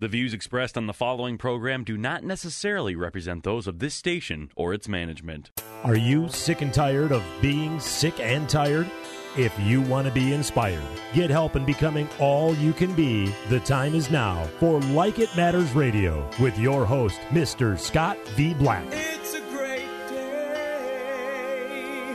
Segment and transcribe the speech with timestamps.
[0.00, 4.48] The views expressed on the following program do not necessarily represent those of this station
[4.54, 5.50] or its management.
[5.82, 8.88] Are you sick and tired of being sick and tired?
[9.36, 10.84] If you want to be inspired,
[11.14, 15.36] get help in becoming all you can be, the time is now for Like It
[15.36, 17.76] Matters Radio with your host, Mr.
[17.76, 18.54] Scott V.
[18.54, 18.86] Black.
[18.92, 22.14] It's a great day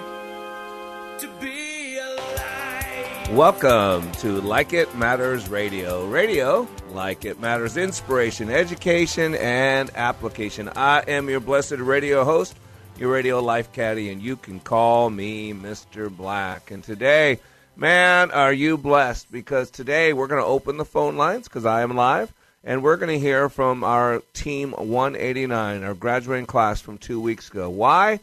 [1.17, 3.29] to be alive.
[3.31, 6.07] Welcome to Like It Matters Radio.
[6.07, 10.69] Radio, like it matters, inspiration, education, and application.
[10.75, 12.55] I am your blessed radio host,
[12.97, 16.15] your radio life caddy, and you can call me Mr.
[16.15, 16.71] Black.
[16.71, 17.39] And today,
[17.75, 19.31] man, are you blessed?
[19.31, 22.31] Because today we're going to open the phone lines because I am live.
[22.63, 27.49] And we're going to hear from our team 189, our graduating class from two weeks
[27.49, 27.69] ago.
[27.69, 28.19] Why?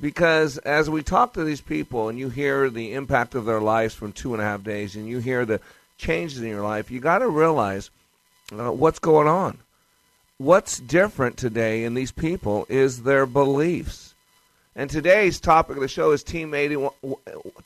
[0.00, 3.94] because as we talk to these people and you hear the impact of their lives
[3.94, 5.60] from two and a half days and you hear the
[6.02, 7.90] changes in your life, you got to realize
[8.52, 9.58] uh, what's going on.
[10.36, 14.14] What's different today in these people is their beliefs.
[14.74, 16.92] And today's topic of the show is Team 81,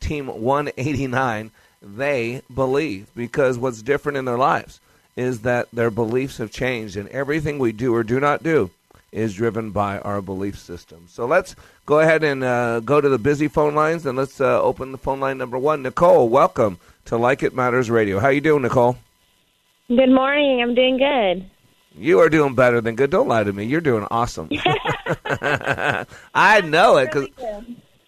[0.01, 1.51] Team 189.
[1.83, 4.81] They believe because what's different in their lives
[5.17, 8.71] is that their beliefs have changed, and everything we do or do not do
[9.13, 11.07] is driven by our belief system.
[11.09, 11.57] So let's
[11.87, 14.99] go ahead and uh, go to the busy phone lines, and let's uh, open the
[14.99, 15.83] phone line number one.
[15.83, 18.19] Nicole, welcome to Like It Matters Radio.
[18.19, 18.97] How you doing, Nicole?
[19.89, 20.61] Good morning.
[20.63, 21.49] I'm doing good.
[21.99, 23.11] You are doing better than good.
[23.11, 23.65] Don't lie to me.
[23.65, 24.51] You're doing awesome.
[25.25, 27.29] I know it because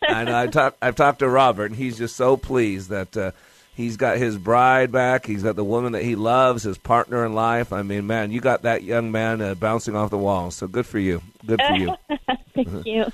[0.03, 0.39] I know.
[0.39, 3.31] I talk, I've talked to Robert, and he's just so pleased that uh,
[3.75, 5.25] he's got his bride back.
[5.25, 7.73] He's got the woman that he loves, his partner in life.
[7.73, 10.57] I mean, man, you got that young man uh, bouncing off the walls.
[10.57, 11.23] So good for you.
[11.47, 11.95] Good for you.
[12.55, 13.07] Thank you.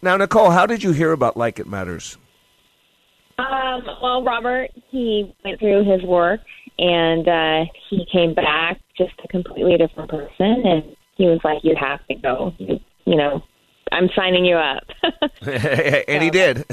[0.00, 2.16] Now, Nicole, how did you hear about Like It Matters?
[3.38, 6.40] Um, well, Robert, he went through his work
[6.78, 10.62] and uh, he came back just a completely different person.
[10.64, 12.54] And he was like, "You have to go.
[12.58, 13.42] You, you know,
[13.92, 14.84] I'm signing you up."
[15.42, 16.64] and he did.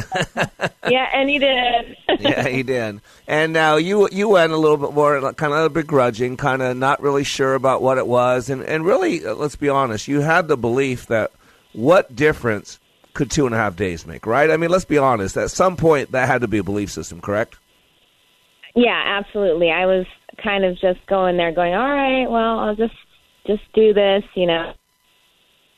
[0.90, 1.98] yeah, and he did.
[2.20, 3.02] yeah, he did.
[3.28, 7.02] And now you you went a little bit more kind of begrudging, kind of not
[7.02, 10.48] really sure about what it was, and and really, uh, let's be honest, you had
[10.48, 11.32] the belief that
[11.74, 12.80] what difference
[13.14, 14.50] could two and a half days make, right?
[14.50, 15.36] I mean, let's be honest.
[15.38, 17.58] At some point, that had to be a belief system, correct?
[18.74, 19.70] yeah, absolutely.
[19.70, 20.06] I was
[20.42, 22.96] kind of just going there, going, "All right, well, I'll just
[23.46, 24.74] just do this," you know.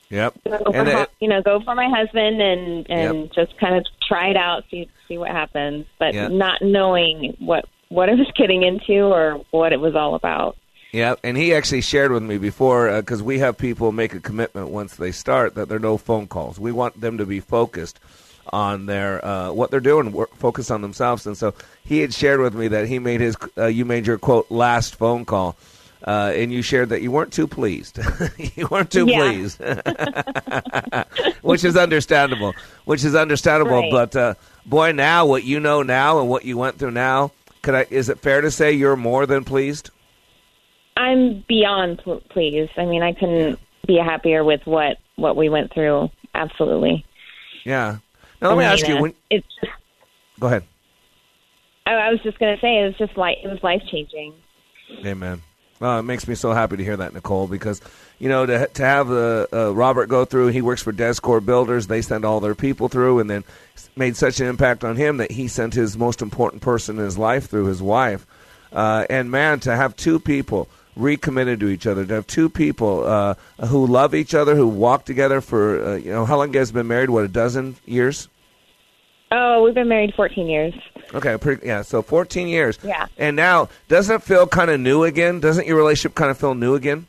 [0.10, 0.36] Yep.
[0.46, 3.32] And it- you know, go for my husband and and Yep.
[3.34, 6.28] just kind of try it out, see see what happens, but Yeah.
[6.28, 10.56] not knowing what what I was getting into or what it was all about.
[10.94, 14.70] Yeah, and he actually shared with me before because we have people make a commitment
[14.70, 16.59] once they start that there are no phone calls.
[16.59, 18.00] We want them to be focused
[18.52, 21.26] on their uh, what they're doing, work, focus on themselves.
[21.26, 24.20] And so he had shared with me that he made his uh, you made your
[24.20, 25.56] quote last phone call,
[26.06, 27.98] uh, and you shared that you weren't too pleased.
[28.56, 29.60] you weren't too pleased,
[31.42, 32.54] which is understandable.
[32.86, 33.80] Which is understandable.
[33.80, 33.92] Right.
[33.92, 34.34] But uh,
[34.68, 37.31] boy, now what you know now and what you went through now,
[37.64, 37.88] could I?
[37.90, 39.90] Is it fair to say you're more than pleased?
[40.96, 42.72] I'm beyond pl- pleased.
[42.78, 46.09] I mean, I couldn't be happier with what what we went through.
[46.34, 47.06] Absolutely.
[47.66, 47.98] Yeah.
[48.42, 48.98] Now let me ask you.
[48.98, 49.72] uh, When, it's just,
[50.40, 50.64] go ahead.
[51.86, 54.34] I, I was just going to say it was just like it was life changing.
[55.06, 55.42] Amen.
[55.80, 57.81] Well, it makes me so happy to hear that, Nicole, because
[58.20, 60.48] you know to to have uh, uh, Robert go through.
[60.48, 61.88] He works for Descore Builders.
[61.88, 63.44] They send all their people through, and then
[63.96, 67.18] made such an impact on him that he sent his most important person in his
[67.18, 68.25] life through his wife.
[68.72, 73.06] Uh, and man, to have two people recommitted to each other, to have two people
[73.06, 73.34] uh,
[73.68, 76.72] who love each other, who walk together for uh, you know how long you guys
[76.72, 77.10] been married?
[77.10, 78.28] What a dozen years?
[79.31, 80.74] Oh, we've been married 14 years.
[81.12, 81.81] Okay, pretty, yeah.
[81.81, 82.78] So 14 years.
[82.84, 83.07] Yeah.
[83.18, 85.40] And now, doesn't it feel kind of new again?
[85.40, 87.07] Doesn't your relationship kind of feel new again?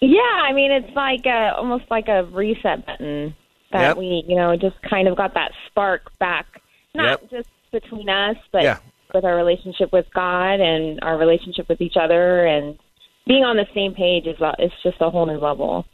[0.00, 3.34] Yeah, I mean, it's like a, almost like a reset button
[3.72, 3.96] that Yep.
[3.96, 6.60] we, you know, just kind of got that spark back,
[6.94, 7.30] not Yep.
[7.30, 8.78] just between us, but Yeah.
[9.14, 12.78] With our relationship with God and our relationship with each other, and
[13.26, 15.86] being on the same page is uh, a- it's just a whole new level.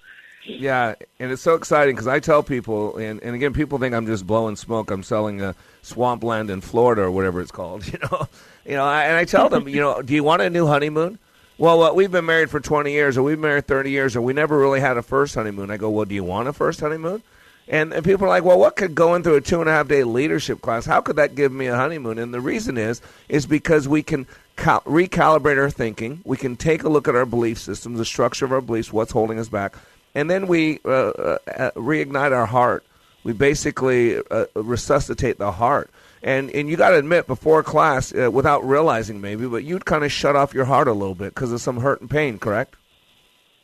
[0.47, 4.07] Yeah, and it's so exciting because I tell people, and, and again, people think I'm
[4.07, 4.91] just blowing smoke.
[4.91, 8.27] I'm selling a swampland in Florida or whatever it's called, you know.
[8.65, 11.19] You know, I, and I tell them, you know, do you want a new honeymoon?
[11.61, 14.23] well, well, we've been married for 20 years, or we've been married 30 years, or
[14.23, 15.71] we never really had a first honeymoon.
[15.71, 17.23] I go, well, do you want a first honeymoon?
[17.69, 19.87] And, and people are like, well, what could going through a two and a half
[19.87, 20.87] day leadership class?
[20.87, 22.19] How could that give me a honeymoon?
[22.19, 24.27] And the reason is, is because we can
[24.57, 26.21] cal- recalibrate our thinking.
[26.25, 29.13] We can take a look at our belief systems, the structure of our beliefs, what's
[29.13, 29.75] holding us back,
[30.15, 32.85] and then we uh, uh, uh, reignite our heart.
[33.23, 35.91] We basically uh, resuscitate the heart.
[36.23, 40.05] And and you got to admit, before class, uh, without realizing maybe, but you'd kind
[40.05, 42.77] of shut off your heart a little bit because of some hurt and pain, correct?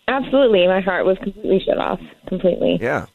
[0.08, 2.00] Absolutely, my heart was completely shut off.
[2.28, 2.78] Completely.
[2.80, 3.06] Yeah.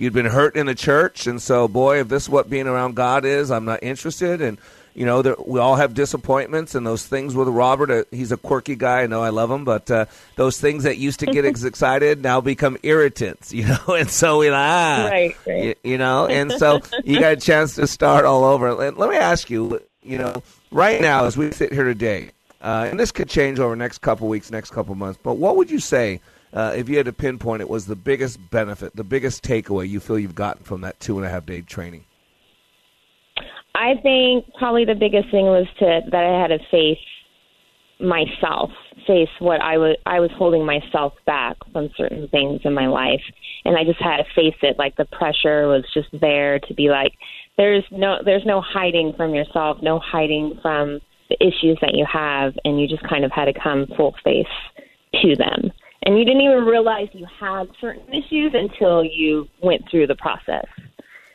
[0.00, 2.96] You'd been hurt in the church, and so, boy, if this is what being around
[2.96, 4.40] God is, I'm not interested.
[4.40, 4.56] And
[4.94, 7.90] you know, there, we all have disappointments, and those things with Robert.
[7.90, 9.02] Uh, he's a quirky guy.
[9.02, 10.06] I know I love him, but uh,
[10.36, 13.52] those things that used to get us excited now become irritants.
[13.60, 15.64] You know, and so we ah, Right, right.
[15.64, 18.82] You, you know, and so you got a chance to start all over.
[18.82, 22.30] And let me ask you, you know, right now as we sit here today,
[22.62, 25.56] uh, and this could change over the next couple weeks, next couple months, but what
[25.56, 26.20] would you say?
[26.52, 30.00] Uh, if you had to pinpoint it, was the biggest benefit, the biggest takeaway you
[30.00, 32.04] feel you've gotten from that two and a half day training?
[33.74, 36.98] I think probably the biggest thing was to that I had to face
[38.00, 38.70] myself,
[39.06, 43.22] face what I was I was holding myself back from certain things in my life,
[43.64, 44.78] and I just had to face it.
[44.78, 47.12] Like the pressure was just there to be like,
[47.56, 52.54] there's no there's no hiding from yourself, no hiding from the issues that you have,
[52.64, 54.46] and you just kind of had to come full face
[55.22, 55.70] to them.
[56.02, 60.66] And you didn't even realize you had certain issues until you went through the process.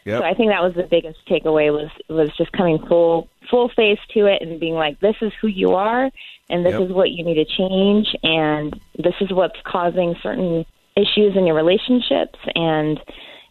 [0.05, 0.21] Yep.
[0.21, 3.99] So I think that was the biggest takeaway was was just coming full full face
[4.13, 6.11] to it and being like, this is who you are,
[6.49, 6.81] and this Yep.
[6.81, 10.65] is what you need to change, and this is what's causing certain
[10.95, 12.99] issues in your relationships, and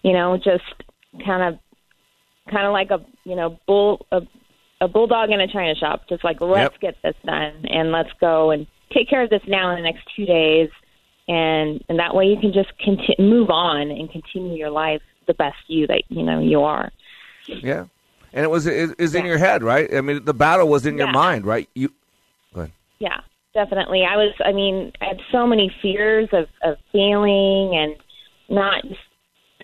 [0.03, 0.65] you know, just
[1.25, 1.59] kind of
[2.53, 4.21] kind of like a you know bull a,
[4.81, 6.81] a bulldog in a china shop, just like let's Yep.
[6.81, 10.05] get this done and let's go and take care of this now in the next
[10.15, 10.69] two days,
[11.29, 15.35] and and that way you can just conti- move on and continue your life the
[15.35, 16.91] best you that you know you are.
[17.47, 17.87] Yeah,
[18.33, 19.29] and it was it is in Yeah.
[19.31, 19.93] your head, right?
[19.95, 21.69] I mean, the battle was in your mind, right?
[21.75, 21.89] You
[22.55, 22.73] go ahead.
[22.99, 23.21] Yeah,
[23.55, 24.05] definitely.
[24.05, 24.33] I was.
[24.45, 27.97] I mean, I had so many fears of of failing and
[28.49, 28.85] not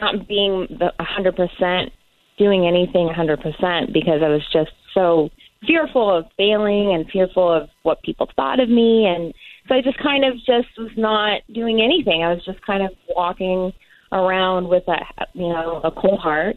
[0.01, 1.93] not being the a hundred percent
[2.39, 5.31] doing anything a hundred percent because I was just so
[5.67, 9.35] fearful of failing and fearful of what people thought of me and
[9.71, 12.25] so I just kind of just was not doing anything.
[12.25, 13.73] I was just kind of walking
[14.13, 14.99] around with a
[15.35, 16.57] you know a cold heart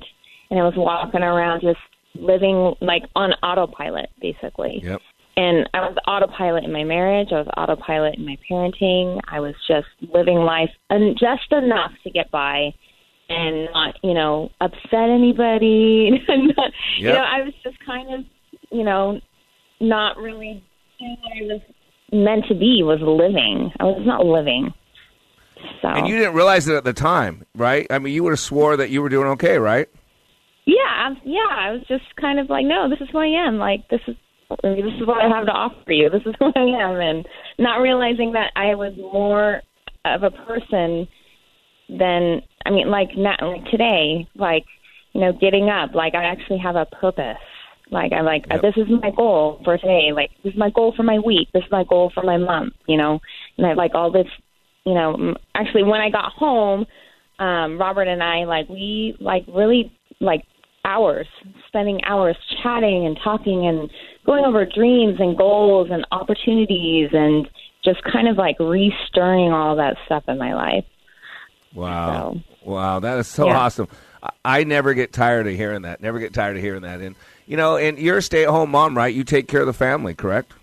[0.49, 1.77] and I was walking around just
[2.15, 5.01] living like on autopilot basically Yep.
[5.37, 7.29] and I was autopilot in my marriage.
[7.31, 9.19] I was autopilot in my parenting.
[9.31, 12.73] I was just living life and just enough to get by,
[13.29, 16.09] and not you know upset anybody.
[16.27, 18.25] And not, You know, I was just kind of
[18.71, 19.19] you know
[19.79, 20.63] not really
[20.99, 21.61] doing what I was
[22.13, 22.81] meant to be.
[22.83, 23.71] Was living.
[23.79, 24.73] I was not living.
[25.81, 27.87] So And you didn't realize it at the time, right?
[27.89, 29.89] I mean, you would have swore that you were doing okay, right?
[30.65, 31.49] yeah, yeah.
[31.51, 33.57] I was just kind of like, no, this is who I am.
[33.57, 34.15] Like this is
[34.61, 36.09] this is what I have to offer you.
[36.09, 37.27] This is who I am, and
[37.59, 39.61] not realizing that I was more
[40.05, 41.07] of a person
[41.89, 44.65] than I mean, like not like today, like
[45.13, 45.93] you know, getting up.
[45.93, 47.37] Like I actually have a purpose.
[47.91, 48.61] Like I'm like Yep.
[48.61, 50.11] this is my goal for today.
[50.13, 51.49] Like this is my goal for my week.
[51.53, 52.73] This is my goal for my month.
[52.87, 53.19] You know,
[53.57, 54.27] and I like all this.
[54.85, 56.85] You know, actually, when I got home,
[57.39, 60.43] um, Robert and I like we like really like
[60.85, 61.27] hours
[61.67, 63.89] spending hours chatting and talking and
[64.25, 67.47] going over dreams and goals and opportunities and
[67.85, 70.85] just kind of like restirring all that stuff in my life.
[71.73, 72.33] Wow.
[72.35, 73.59] So- Wow, that is so Yeah.
[73.59, 73.89] awesome.
[74.21, 76.01] I, I never get tired of hearing that.
[76.01, 77.01] Never get tired of hearing that.
[77.01, 79.13] And you know, and you're a stay-at-home mom, right?
[79.13, 80.53] You take care of the family, correct?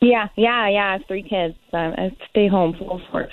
[0.00, 0.88] Yeah, yeah, yeah.
[0.88, 1.54] I have three kids.
[1.70, 3.32] So I stay home full force.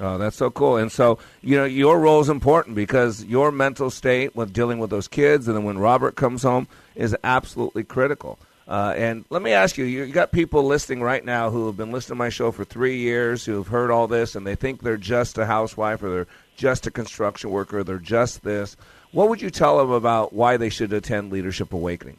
[0.00, 0.76] Oh, that's so cool.
[0.76, 4.90] And so, you know, your role is important because your mental state with dealing with
[4.90, 8.38] those kids and then when Robert comes home is absolutely critical.
[8.68, 11.76] Uh, and let me ask you, you you got people listening right now who have
[11.76, 14.54] been listening to my show for three years, who have heard all this, and they
[14.54, 18.76] think they're just a housewife or they're just a construction worker, they're just this.
[19.12, 22.18] What would you tell them about why they should attend Leadership Awakening?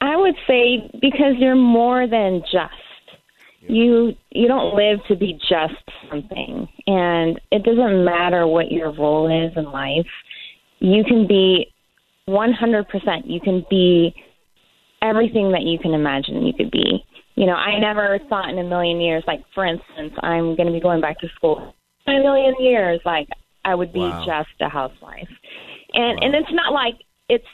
[0.00, 2.74] I would say because you're more than just.
[3.68, 5.74] You you don't live to be just
[6.10, 10.06] something, and it doesn't matter what your role is in life.
[10.80, 11.72] You can be
[12.28, 12.86] 100%.
[13.24, 14.12] You can be
[15.00, 17.04] everything that you can imagine you could be.
[17.36, 20.72] You know, I never thought in a million years, like for instance, I'm going to
[20.72, 21.74] be going back to school.
[22.08, 23.28] In a million years, like
[23.64, 24.24] I would be Wow.
[24.24, 25.28] just a housewife,
[25.94, 26.94] and and it's not like
[27.28, 27.46] it's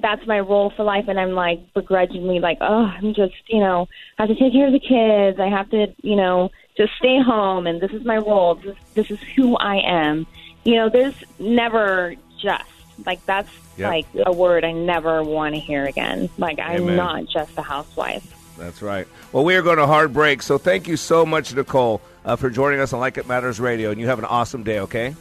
[0.00, 3.86] that's my role for life and I'm like begrudgingly like, oh, I'm just, you know,
[4.18, 5.38] I have to take care of the kids.
[5.38, 8.54] I have to, you know, just stay home and this is my role.
[8.54, 10.26] This, this is who I am.
[10.64, 12.64] You know, there's never just
[13.04, 13.88] like that's Yep.
[13.90, 16.30] like a word I never want to hear again.
[16.38, 16.96] Like I'm Amen.
[16.96, 18.24] not just a housewife.
[18.56, 19.06] That's right.
[19.32, 22.48] Well, we are going to hard break, so thank you so much, Nicole, uh, for
[22.48, 25.14] joining us on Like It Matters Radio, and you have an awesome day, okay?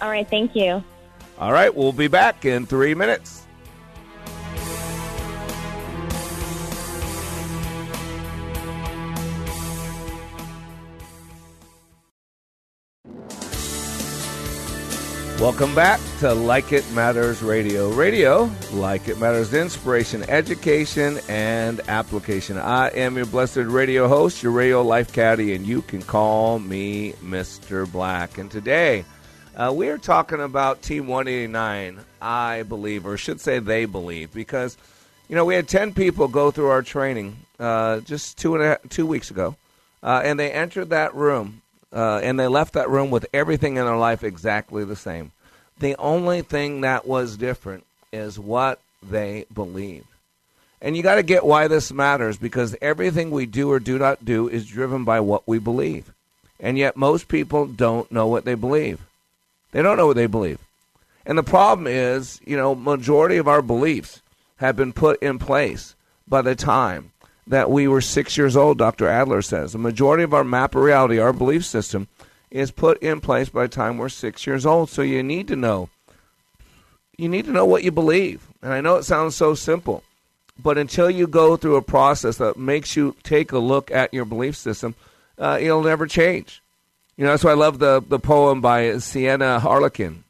[0.00, 0.82] All right, thank you.
[1.38, 3.46] All right, we'll be back in three minutes.
[15.38, 17.90] Welcome back to Like It Matters Radio.
[17.90, 22.56] Radio, like it matters, inspiration, education, and application.
[22.56, 27.12] I am your blessed radio host, your radio life caddy, and you can call me
[27.22, 27.90] Mr.
[27.90, 28.38] Black.
[28.38, 29.04] And today,
[29.56, 34.76] uh, we are talking about Team 189, I believe, or should say they believe, because,
[35.28, 38.78] you know, we had 10 people go through our training uh, just two, and a,
[38.90, 39.56] two weeks ago,
[40.02, 43.86] uh, and they entered that room, uh, and they left that room with everything in
[43.86, 45.32] their life exactly the same.
[45.78, 50.06] The only thing that was different is what they believed.
[50.82, 54.24] And you got to get why this matters because everything we do or do not
[54.24, 56.12] do is driven by what we believe.
[56.60, 59.05] And yet most people don't know what they believe.
[59.76, 60.58] They don't know what they believe.
[61.26, 64.22] And the problem is, you know, majority of our beliefs
[64.56, 65.94] have been put in place
[66.26, 67.12] by the time
[67.46, 69.06] that we were 6 years old, Dr.
[69.06, 69.72] Adler says.
[69.72, 72.08] The majority of our map of reality, our belief system
[72.50, 74.88] is put in place by the time we're 6 years old.
[74.88, 75.90] So you need to know
[77.18, 78.48] you need to know what you believe.
[78.62, 80.04] And I know it sounds so simple,
[80.58, 84.24] but until you go through a process that makes you take a look at your
[84.24, 84.94] belief system,
[85.38, 86.62] uh, it'll never change.
[87.16, 90.24] You know, that's why I love the, the poem by Sienna Harlequin.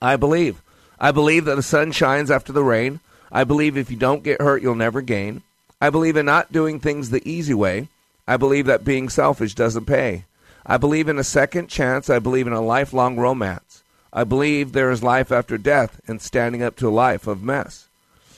[0.00, 0.62] I believe.
[1.00, 3.00] I believe that the sun shines after the rain.
[3.32, 5.42] I believe if you don't get hurt, you'll never gain.
[5.80, 7.88] I believe in not doing things the easy way.
[8.26, 10.24] I believe that being selfish doesn't pay.
[10.64, 12.08] I believe in a second chance.
[12.08, 13.82] I believe in a lifelong romance.
[14.12, 17.88] I believe there is life after death and standing up to a life of mess.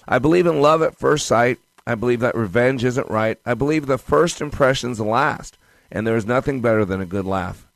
[0.07, 1.59] I believe in love at first sight.
[1.87, 3.39] I believe that revenge isn't right.
[3.45, 5.58] I believe the first impressions last,
[5.91, 7.67] and there is nothing better than a good laugh.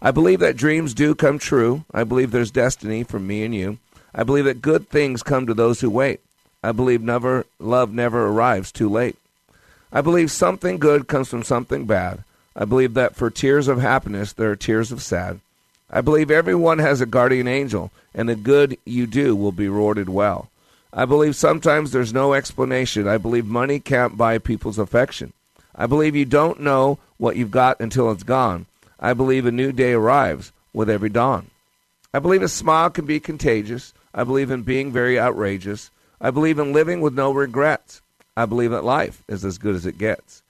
[0.00, 1.84] I believe that dreams do come true.
[1.94, 3.78] I believe there's destiny for me and you.
[4.14, 6.20] I believe that good things come to those who wait.
[6.62, 9.16] I believe never love never arrives too late.
[9.92, 12.24] I believe something good comes from something bad.
[12.54, 15.40] I believe that for tears of happiness there are tears of sad.
[15.90, 20.08] I believe everyone has a guardian angel, and the good you do will be rewarded
[20.08, 20.48] well.
[20.92, 23.06] I believe sometimes there's no explanation.
[23.06, 25.32] I believe money can't buy people's affection.
[25.74, 28.66] I believe you don't know what you've got until it's gone.
[29.00, 31.50] I believe a new day arrives with every dawn.
[32.14, 33.94] I believe a smile can be contagious.
[34.14, 35.90] I believe in being very outrageous.
[36.20, 38.02] I believe in living with no regrets.
[38.36, 40.42] I believe that life is as good as it gets.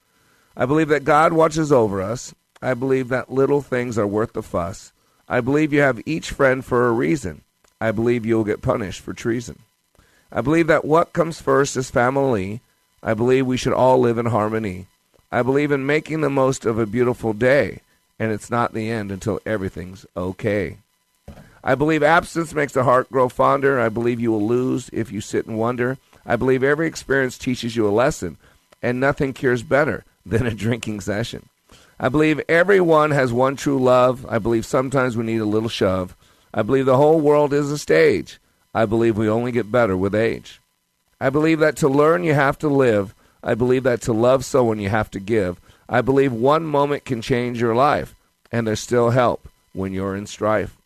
[0.55, 2.35] I believe that God watches over us.
[2.61, 4.91] I believe that little things are worth the fuss.
[5.27, 7.41] I believe you have each friend for a reason.
[7.81, 9.59] I believe you'll get punished for treason.
[10.31, 12.61] I believe that what comes first is family.
[13.01, 14.87] I believe we should all live in harmony.
[15.33, 17.79] I believe in making the most of a beautiful day,
[18.19, 20.77] and it's not the end until everything's okay.
[21.63, 23.79] I believe absence makes the heart grow fonder.
[23.79, 25.97] I believe you will lose if you sit and wonder.
[26.23, 28.37] I believe every experience teaches you a lesson,
[28.83, 31.49] and nothing cures better than a drinking session.
[31.99, 34.27] I believe everyone has one true love.
[34.29, 36.15] I believe sometimes we need a little shove.
[36.53, 38.37] I believe the whole world is a stage.
[38.71, 40.61] I believe we only get better with age.
[41.19, 43.15] I believe that to learn you have to live.
[43.43, 45.59] I believe that to love someone you have to give.
[45.89, 48.15] I believe one moment can change your life,
[48.51, 50.77] and there's still help when you're in strife.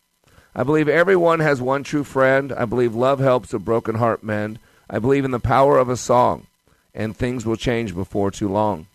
[0.56, 2.52] I believe everyone has one true friend.
[2.52, 4.58] I believe love helps a broken heart mend.
[4.90, 6.46] I believe in the power of a song,
[6.92, 8.86] and things will change before too long.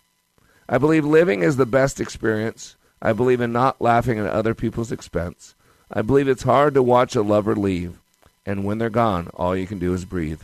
[0.68, 2.76] I believe living is the best experience.
[3.00, 5.54] I believe in not laughing at other people's expense.
[5.90, 7.98] I believe it's hard to watch a lover leave,
[8.44, 10.42] and when they're gone, all you can do is breathe.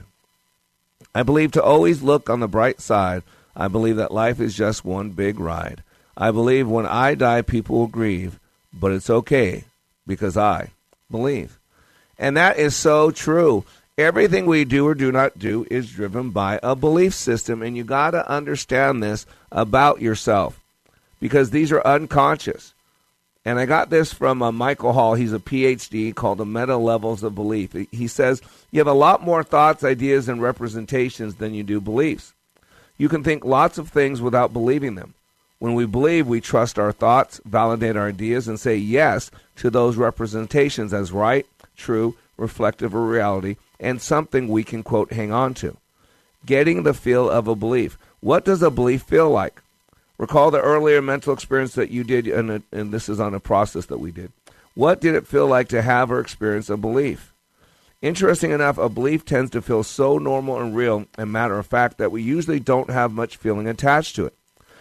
[1.15, 3.23] I believe to always look on the bright side.
[3.57, 5.83] I believe that life is just one big ride.
[6.17, 8.39] I believe when I die, people will grieve,
[8.73, 9.65] but it's okay
[10.07, 10.71] because I
[11.11, 11.59] believe.
[12.19, 13.65] And that is so true.
[13.99, 17.85] Everything we do or do not do is driven by a belief system, and you
[17.85, 20.61] got to understand this about yourself
[21.21, 22.75] because these are unconscious.
[23.51, 25.15] And I got this from uh, Michael Hall.
[25.15, 27.73] He's a PhD called the Meta Levels of Belief.
[27.73, 28.41] He- says
[28.71, 32.33] you have a lot more thoughts, ideas, and representations than you do beliefs.
[32.97, 35.15] You can think lots of things without believing them.
[35.59, 39.97] When we believe, we trust our thoughts, validate our ideas, and say yes to those
[39.97, 41.45] representations as right,
[41.77, 45.77] true, reflective of reality, and something we can, quote, hang on to.
[46.47, 47.99] Getting the feel of a belief.
[48.21, 49.61] What does a belief feel like?
[50.21, 53.87] Recall the earlier mental experience that you did, and, and this is on a process
[53.87, 54.31] that we did.
[54.75, 57.33] What did it feel like to have or experience a belief?
[58.03, 61.97] Interesting enough, a belief tends to feel so normal and real and matter of fact
[61.97, 64.35] that we usually don't have much feeling attached to it.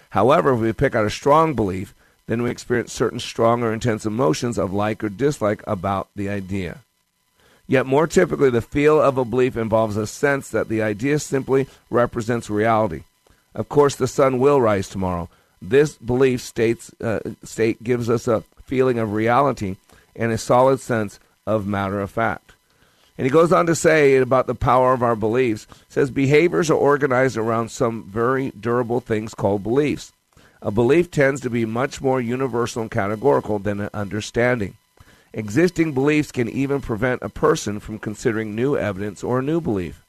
[0.10, 1.96] However, if we pick out a strong belief,
[2.28, 6.80] then we experience certain strong or intense emotions of like or dislike about the idea.
[7.66, 11.68] Yet more typically, the feel of a belief involves a sense that the idea simply
[11.90, 13.04] represents reality.
[13.56, 15.30] Of course, the sun will rise tomorrow.
[15.62, 19.76] This belief states, uh, state gives us a feeling of reality
[20.16, 22.54] and a solid sense of matter of fact.
[23.18, 25.68] And he goes on to say about the power of our beliefs.
[25.90, 30.14] Says behaviors are organized around some very durable things called beliefs.
[30.62, 34.76] A belief tends to be much more universal and categorical than an understanding.
[35.34, 40.02] Existing beliefs can even prevent a person from considering new evidence or a new belief.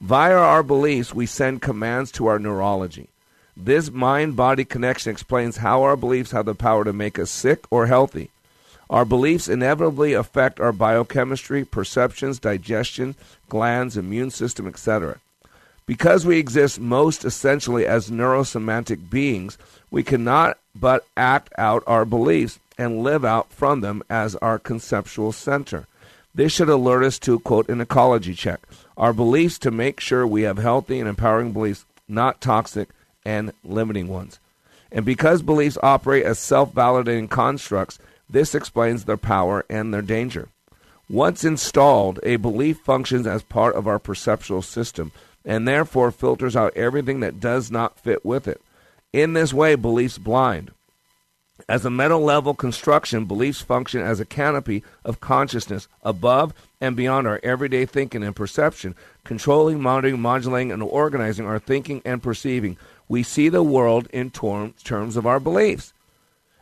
[0.00, 3.08] Via our beliefs, we send commands to our neurology.
[3.54, 7.64] This mind body connection explains how our beliefs have the power to make us sick
[7.70, 8.30] or healthy.
[8.88, 13.14] Our beliefs inevitably affect our biochemistry, perceptions, digestion,
[13.50, 15.20] glands, immune system, etc.
[15.84, 19.58] Because we exist most essentially as neurosemantic beings,
[19.90, 25.30] we cannot but act out our beliefs and live out from them as our conceptual
[25.30, 25.86] center.
[26.34, 28.60] This should alert us to, quote, an ecology check.
[29.00, 32.90] Our beliefs to make sure we have healthy and empowering beliefs, not toxic
[33.24, 34.38] and limiting ones.
[34.92, 40.50] And because beliefs operate as self validating constructs, this explains their power and their danger.
[41.08, 45.12] Once installed, a belief functions as part of our perceptual system
[45.46, 48.60] and therefore filters out everything that does not fit with it.
[49.14, 50.72] In this way, beliefs blind.
[51.66, 57.26] As a meta level construction, beliefs function as a canopy of consciousness above and beyond
[57.26, 58.94] our everyday thinking and perception,
[59.24, 62.76] controlling, monitoring, modulating, and organizing our thinking and perceiving.
[63.08, 65.92] We see the world in terms of our beliefs.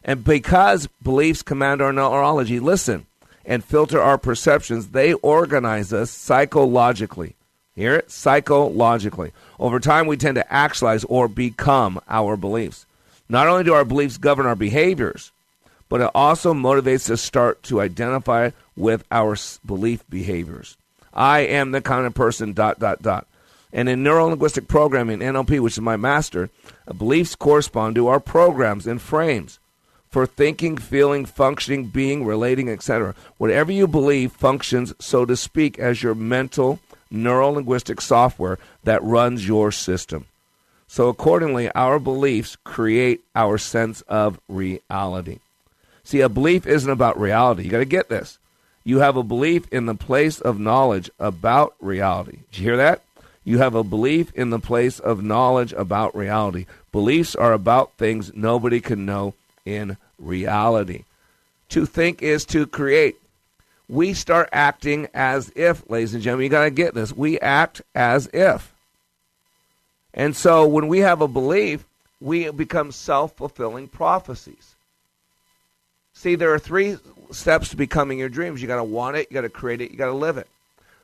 [0.03, 3.07] And because beliefs command our neurology, listen,
[3.45, 7.35] and filter our perceptions, they organize us psychologically.
[7.75, 8.11] Hear it?
[8.11, 9.33] Psychologically.
[9.59, 12.87] Over time, we tend to actualize or become our beliefs.
[13.29, 15.31] Not only do our beliefs govern our behaviors,
[15.89, 20.77] but it also motivates us to start to identify with our belief behaviors.
[21.13, 23.27] I am the kind of person, dot, dot, dot.
[23.73, 26.49] And in neuro linguistic programming, NLP, which is my master,
[26.87, 29.59] uh, beliefs correspond to our programs and frames
[30.09, 33.15] for thinking, feeling, functioning, being, relating, etc.
[33.37, 39.47] Whatever you believe functions, so to speak, as your mental, neuro linguistic software that runs
[39.47, 40.27] your system.
[40.87, 45.41] So, accordingly, our beliefs create our sense of reality.
[46.09, 47.65] See, a belief isn't about reality.
[47.65, 48.39] You got to get this.
[48.83, 52.39] You have a belief in the place of knowledge about reality.
[52.51, 53.03] Did you hear that?
[53.45, 56.65] You have a belief in the place of knowledge about reality.
[56.93, 59.35] Beliefs are about things nobody can know
[59.67, 61.05] in reality.
[61.69, 63.17] To think is to create.
[63.87, 67.13] We start acting as if, ladies and gentlemen, you got to get this.
[67.13, 68.73] We act as if.
[70.15, 71.85] And so when we have a belief,
[72.19, 74.75] we become self fulfilling prophecies.
[76.19, 76.97] See, there are three
[77.31, 78.61] steps to becoming your dreams.
[78.61, 80.49] You got to want it, you got to create it, you got to live it.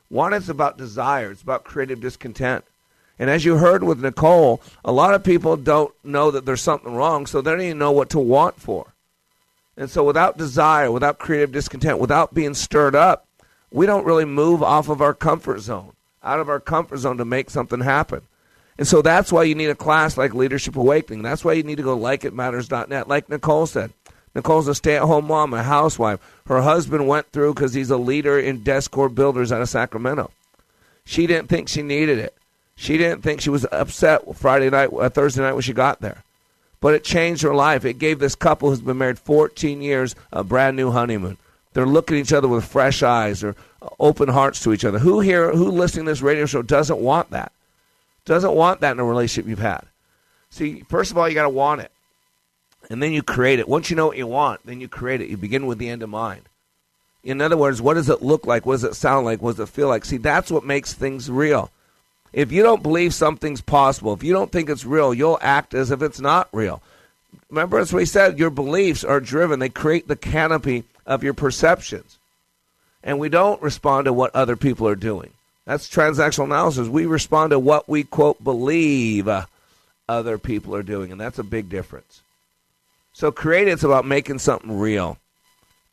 [0.09, 2.65] Want it's about desire, it's about creative discontent.
[3.17, 6.93] And as you heard with Nicole, a lot of people don't know that there's something
[6.93, 8.87] wrong, so they don't even know what to want for.
[9.77, 13.25] And so without desire, without creative discontent, without being stirred up,
[13.71, 15.93] we don't really move off of our comfort zone,
[16.25, 18.19] out of our comfort zone to make something happen.
[18.77, 21.23] And so that's why you need a class like Leadership Awakening.
[21.23, 23.07] That's why you need to go likeitmatters.net.
[23.07, 23.93] Like Nicole said,
[24.35, 26.19] Nicole's a stay at home mom, a housewife.
[26.47, 30.29] Her husband went through because he's a leader in Descore Builders out of Sacramento.
[31.05, 32.35] She didn't think she needed it.
[32.75, 36.23] She didn't think she was upset Friday night, uh, Thursday night when she got there.
[36.81, 37.85] But it changed her life.
[37.85, 41.37] It gave this couple who's been married 14 years a brand new honeymoon.
[41.73, 43.55] They're looking at each other with fresh eyes or
[43.99, 44.99] open hearts to each other.
[44.99, 47.51] Who here, who listening to this radio show doesn't want that?
[48.25, 49.83] Doesn't want that in a relationship you've had.
[50.49, 51.91] See, first of all, you got to want it.
[52.89, 53.67] And then you create it.
[53.67, 55.29] Once you know what you want, then you create it.
[55.29, 56.43] You begin with the end in mind.
[57.23, 58.65] In other words, what does it look like?
[58.65, 59.41] What does it sound like?
[59.41, 60.05] What does it feel like?
[60.05, 61.71] See, that's what makes things real.
[62.31, 65.89] If you don't believe something's possible, if you don't think it's real, you'll act as
[65.89, 66.81] if it's not real.
[67.49, 72.17] Remember, as we said, your beliefs are driven, they create the canopy of your perceptions.
[73.03, 75.31] And we don't respond to what other people are doing.
[75.65, 76.87] That's transactional analysis.
[76.87, 79.29] We respond to what we, quote, believe
[80.07, 82.21] other people are doing, and that's a big difference.
[83.15, 85.17] So, create it's about making something real.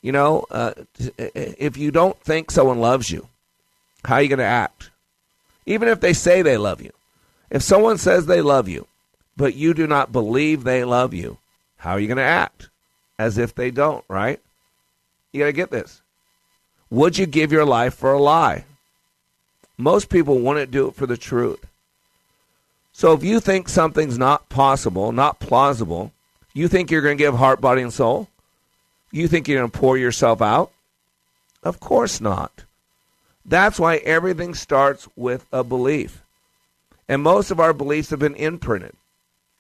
[0.01, 3.29] You know, uh, if you don't think someone loves you,
[4.05, 4.91] how are you going to act?
[5.65, 6.91] Even if they say they love you.
[7.49, 8.89] If someone says they love you,
[9.37, 11.39] but you do not believe they love you,
[11.77, 12.71] how are you going to act?
[13.21, 14.41] As if they don't, right?
[15.31, 16.03] You got to get this.
[16.91, 18.65] Would you give your life for a lie?
[19.79, 21.65] Most people wouldn't do it for the truth.
[22.93, 26.11] So if you think something's not possible, not plausible,
[26.55, 28.29] you think you're going to give heart, body, and soul?
[29.11, 30.71] You think you're going to pour yourself out?
[31.63, 32.65] Of course not.
[33.45, 36.23] That's why everything starts with a belief.
[37.09, 38.95] And most of our beliefs have been imprinted,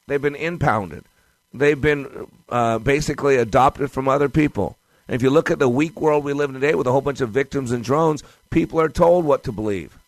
[0.06, 1.04] they've been impounded,
[1.52, 4.76] they've been uh, basically adopted from other people.
[5.08, 7.00] And if you look at the weak world we live in today with a whole
[7.00, 9.98] bunch of victims and drones, people are told what to believe.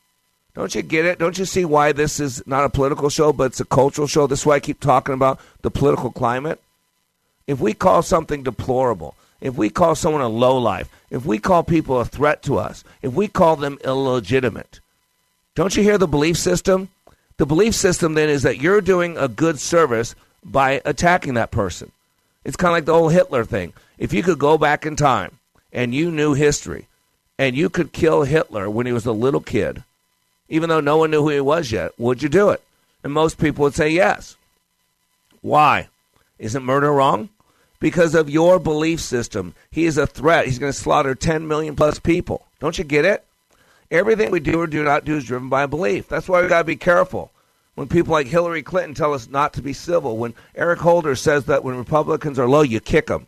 [0.55, 1.19] Don't you get it?
[1.19, 4.29] Don't you see why this is not a political show, but it's a cultural show?
[4.29, 6.61] This is why I keep talking about the political climate.
[7.47, 12.01] If we call something deplorable, if we call someone a lowlife, if we call people
[12.01, 14.81] a threat to us, if we call them illegitimate,
[15.55, 16.89] don't you hear the belief system?
[17.37, 21.93] The belief system then is that you're doing a good service by attacking that person.
[22.45, 23.73] It's kind of like the old Hitler thing.
[23.99, 25.39] If you could go back in time
[25.73, 26.87] and you knew history
[27.39, 29.83] and you could kill Hitler when he was a little kid,
[30.49, 32.63] even though no one knew who he was yet, would you do it?
[33.03, 34.37] And most people would say yes.
[35.41, 35.89] Why?
[36.39, 37.29] Isn't murder wrong?
[37.85, 39.55] Because of your belief system.
[39.71, 40.47] He is a threat.
[40.47, 42.47] He's going to slaughter 10 million plus people.
[42.59, 43.23] Don't you get it?
[43.91, 46.09] Everything we do or do not do is driven by belief.
[46.09, 47.31] That's why we got to be careful.
[47.75, 51.45] When people like Hillary Clinton tell us not to be civil, when Eric Holder says
[51.45, 53.27] that when Republicans are low, you kick them,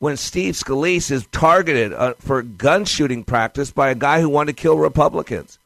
[0.00, 4.54] when Steve Scalise is targeted uh, for gun shooting practice by a guy who wanted
[4.54, 5.58] to kill Republicans.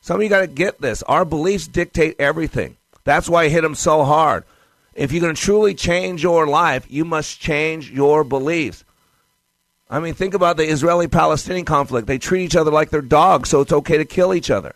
[0.00, 1.02] Some of you got to get this.
[1.02, 2.78] Our beliefs dictate everything.
[3.04, 4.44] That's why I hit him so hard.
[4.94, 8.84] If you're going to truly change your life, you must change your beliefs.
[9.88, 12.06] I mean, think about the Israeli Palestinian conflict.
[12.06, 14.74] They treat each other like they're dogs, so it's okay to kill each other.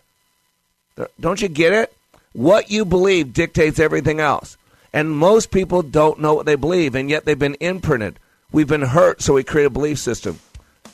[1.19, 1.93] Don't you get it?
[2.33, 4.57] What you believe dictates everything else.
[4.91, 8.19] And most people don't know what they believe, and yet they've been imprinted.
[8.51, 10.39] We've been hurt, so we create a belief system.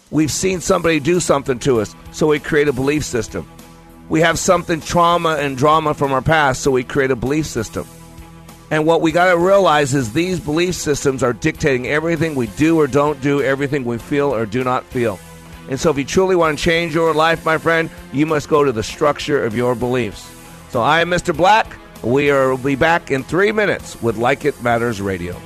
[0.09, 3.49] We've seen somebody do something to us, so we create a belief system.
[4.09, 7.87] We have something trauma and drama from our past, so we create a belief system.
[8.71, 12.79] And what we got to realize is these belief systems are dictating everything we do
[12.79, 15.19] or don't do, everything we feel or do not feel.
[15.69, 18.63] And so, if you truly want to change your life, my friend, you must go
[18.63, 20.33] to the structure of your beliefs.
[20.69, 21.35] So, I am Mr.
[21.35, 21.77] Black.
[22.01, 25.39] We are will be back in three minutes with Like It Matters Radio.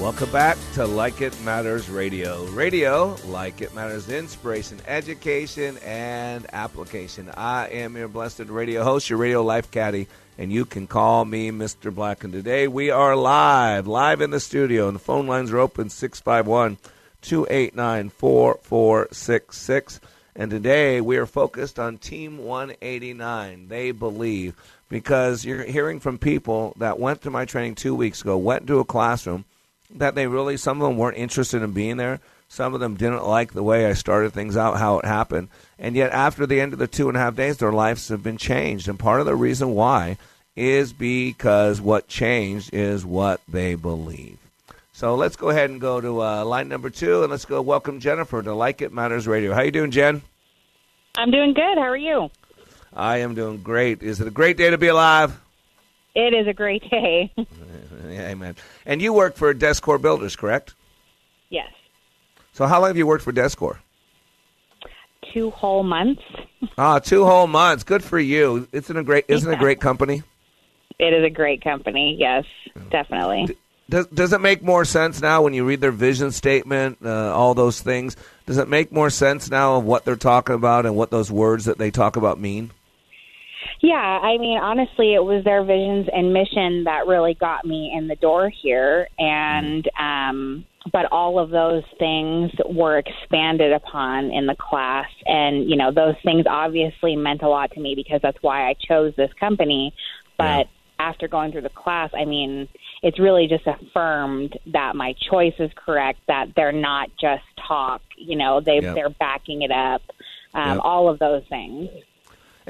[0.00, 2.46] Welcome back to Like It Matters Radio.
[2.46, 7.30] Radio, like it matters, inspiration, education, and application.
[7.36, 10.08] I am your blessed radio host, your radio life caddy,
[10.38, 11.94] and you can call me Mr.
[11.94, 12.24] Black.
[12.24, 15.90] And today we are live, live in the studio, and the phone lines are open
[15.90, 16.78] 651
[17.20, 20.00] 289 4466.
[20.34, 23.68] And today we are focused on Team 189.
[23.68, 24.56] They believe
[24.88, 28.78] because you're hearing from people that went to my training two weeks ago, went to
[28.78, 29.44] a classroom
[29.94, 32.20] that they really some of them weren't interested in being there.
[32.48, 35.48] Some of them didn't like the way I started things out, how it happened,
[35.78, 38.22] and yet after the end of the two and a half days, their lives have
[38.24, 38.88] been changed.
[38.88, 40.18] And part of the reason why
[40.56, 44.38] is because what changed is what they believe.
[44.92, 48.00] So let's go ahead and go to uh, line number two, and let's go welcome
[48.00, 49.54] Jennifer to Like It Matters Radio.
[49.54, 50.20] How you doing, Jen?
[51.16, 51.78] I'm doing good.
[51.78, 52.30] How are you?
[52.92, 54.02] I am doing great.
[54.02, 55.40] Is it a great day to be alive?
[56.14, 57.32] It is a great day.
[58.10, 58.56] Amen.
[58.86, 60.74] And you work for Descore Builders, correct?
[61.48, 61.70] yes.
[62.52, 63.78] So how long have you worked for Descore?
[65.32, 66.22] Two whole months.
[66.76, 67.84] Ah, two whole months.
[67.84, 68.66] Good for you.
[68.72, 70.22] Isn't a great isn't it a great company?
[70.98, 72.16] It is a great company.
[72.18, 72.44] Yes,
[72.90, 73.56] definitely.
[73.88, 77.54] Does does it make more sense now when you read their vision statement, uh, all
[77.54, 78.16] those things?
[78.46, 81.64] Does it make more sense now of what they're talking about and what those words
[81.66, 82.72] that they talk about mean?
[83.80, 88.08] Yeah, I mean, honestly, it was their visions and mission that really got me in
[88.08, 94.56] the door here, and um, but all of those things were expanded upon in the
[94.58, 98.68] class, and you know, those things obviously meant a lot to me because that's why
[98.68, 99.92] I chose this company.
[100.38, 100.68] But
[100.98, 102.68] after going through the class, I mean,
[103.02, 106.20] it's really just affirmed that my choice is correct.
[106.28, 108.94] That they're not just talk, you know, they Yep.
[108.94, 110.02] they're backing it up.
[110.54, 110.80] Um, Yep.
[110.84, 111.88] All of those things.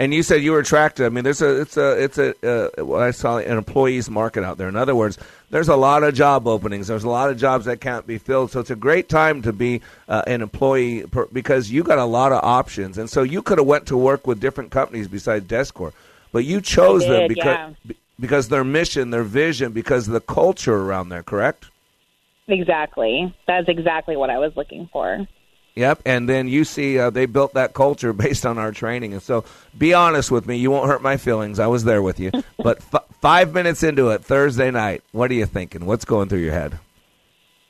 [0.00, 1.04] And you said you were attracted.
[1.04, 4.42] I mean, there's a it's a it's a uh, what I saw an employees market
[4.44, 4.66] out there.
[4.66, 5.18] In other words,
[5.50, 6.86] there's a lot of job openings.
[6.86, 8.50] There's a lot of jobs that can't be filled.
[8.50, 12.06] So it's a great time to be uh, an employee per, because you got a
[12.06, 12.96] lot of options.
[12.96, 15.92] And so you could have went to work with different companies besides Descore,
[16.32, 17.92] but you chose I them because yeah.
[18.18, 21.22] because their mission, their vision, because of the culture around there.
[21.22, 21.66] Correct?
[22.48, 23.34] Exactly.
[23.46, 25.28] That's exactly what I was looking for.
[25.76, 29.12] Yep, and then you see uh, they built that culture based on our training.
[29.12, 29.44] And so,
[29.76, 31.58] be honest with me, you won't hurt my feelings.
[31.58, 32.30] I was there with you.
[32.58, 35.86] but f- five minutes into it, Thursday night, what are you thinking?
[35.86, 36.78] What's going through your head?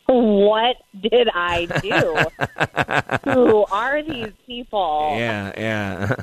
[0.06, 3.30] What did I do?
[3.32, 5.14] Who are these people?
[5.16, 6.16] Yeah, yeah.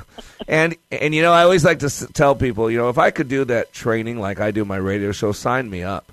[0.46, 3.10] and and you know, I always like to s- tell people, you know, if I
[3.10, 6.12] could do that training like I do my radio show, sign me up.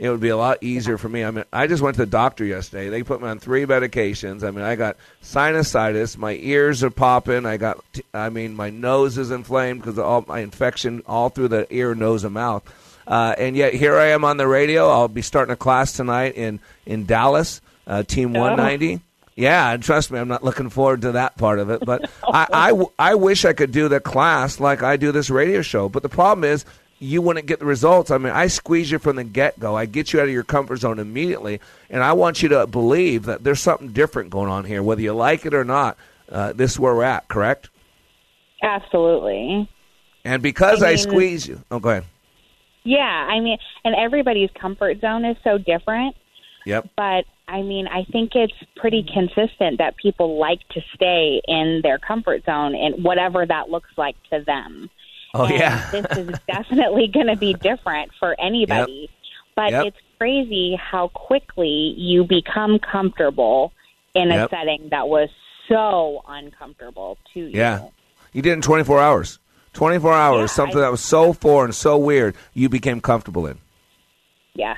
[0.00, 1.22] It would be a lot easier for me.
[1.22, 2.88] I mean, I just went to the doctor yesterday.
[2.88, 4.42] They put me on three medications.
[4.42, 6.16] I mean, I got sinusitis.
[6.16, 7.44] My ears are popping.
[7.44, 11.28] I got, t- I mean, my nose is inflamed because of all my infection all
[11.28, 12.62] through the ear, nose, and mouth.
[13.06, 14.88] Uh, and yet here I am on the radio.
[14.88, 19.02] I'll be starting a class tonight in in Dallas, uh, Team 190.
[19.36, 21.84] Yeah, and trust me, I'm not looking forward to that part of it.
[21.84, 25.90] But I I wish I could do the class like I do this radio show.
[25.90, 26.64] But the problem is,
[27.00, 28.10] you wouldn't get the results.
[28.10, 29.74] I mean, I squeeze you from the get go.
[29.74, 33.24] I get you out of your comfort zone immediately, and I want you to believe
[33.24, 35.96] that there's something different going on here, whether you like it or not.
[36.30, 37.70] Uh, this is where we're at, correct?
[38.62, 39.68] Absolutely.
[40.24, 42.04] And because I, I squeeze you, oh, go ahead.
[42.84, 46.14] Yeah, I mean, and everybody's comfort zone is so different.
[46.66, 46.90] Yep.
[46.96, 51.98] But I mean, I think it's pretty consistent that people like to stay in their
[51.98, 54.90] comfort zone and whatever that looks like to them.
[55.34, 55.90] Oh And yeah.
[55.90, 59.08] this is definitely going to be different for anybody.
[59.56, 59.86] But Yep.
[59.86, 63.72] it's crazy how quickly you become comfortable
[64.14, 64.50] in a Yep.
[64.50, 65.28] setting that was
[65.68, 67.50] so uncomfortable to you.
[67.58, 67.82] Yeah.
[68.32, 69.38] You did in 24 hours.
[69.72, 73.58] 24 hours, Yeah, something I- that was so foreign, so weird, you became comfortable in.
[74.54, 74.76] Yeah.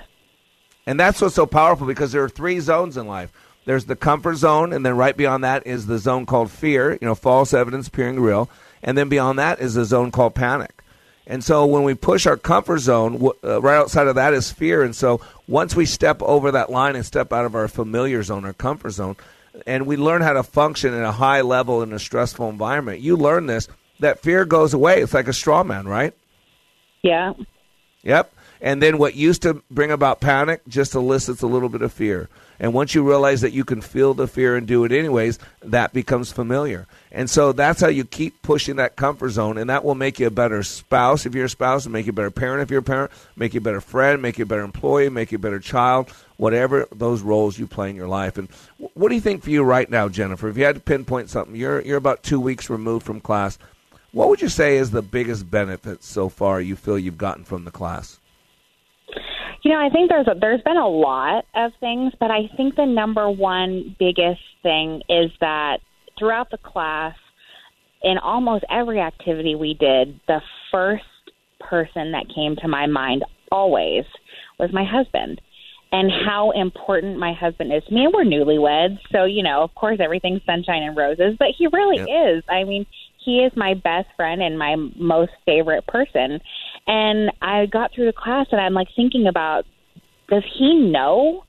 [0.86, 3.32] And that's what's so powerful because there are three zones in life.
[3.64, 7.06] There's the comfort zone, and then right beyond that is the zone called fear, you
[7.06, 8.50] know, false evidence appearing real.
[8.82, 10.82] And then beyond that is the zone called panic.
[11.26, 14.82] And so when we push our comfort zone, uh, right outside of that is fear.
[14.82, 18.44] And so once we step over that line and step out of our familiar zone,
[18.44, 19.16] our comfort zone,
[19.66, 23.16] and we learn how to function at a high level in a stressful environment, you
[23.16, 23.68] learn this
[24.00, 25.00] that fear goes away.
[25.00, 26.12] It's like a straw man, right?
[27.02, 27.34] Yeah.
[28.02, 28.34] Yep.
[28.60, 32.28] And then what used to bring about panic just elicits a little bit of fear.
[32.62, 35.92] And once you realize that you can feel the fear and do it anyways, that
[35.92, 36.86] becomes familiar.
[37.10, 40.28] And so that's how you keep pushing that comfort zone, and that will make you
[40.28, 42.78] a better spouse if you're a spouse, and make you a better parent if you're
[42.78, 45.40] a parent, make you a better friend, make you a better employee, make you a
[45.40, 48.38] better child, whatever those roles you play in your life.
[48.38, 48.48] And
[48.94, 50.48] what do you think for you right now, Jennifer?
[50.48, 53.58] If you had to pinpoint something, you're you're about two weeks removed from class.
[54.12, 57.64] What would you say is the biggest benefit so far you feel you've gotten from
[57.64, 58.20] the class?
[59.62, 62.74] You know, I think there's a, there's been a lot of things, but I think
[62.74, 65.78] the number one biggest thing is that
[66.18, 67.14] throughout the class,
[68.02, 70.40] in almost every activity we did, the
[70.72, 71.04] first
[71.60, 74.04] person that came to my mind always
[74.58, 75.40] was my husband
[75.92, 78.04] and how important my husband is to me.
[78.04, 81.98] And we're newlyweds, so you know, of course, everything's sunshine and roses, but he really
[81.98, 82.42] is.
[82.48, 82.86] I mean,
[83.24, 86.40] he is my best friend and my most favorite person.
[86.86, 89.64] And I got through the class and I'm like thinking about
[90.28, 91.44] does he know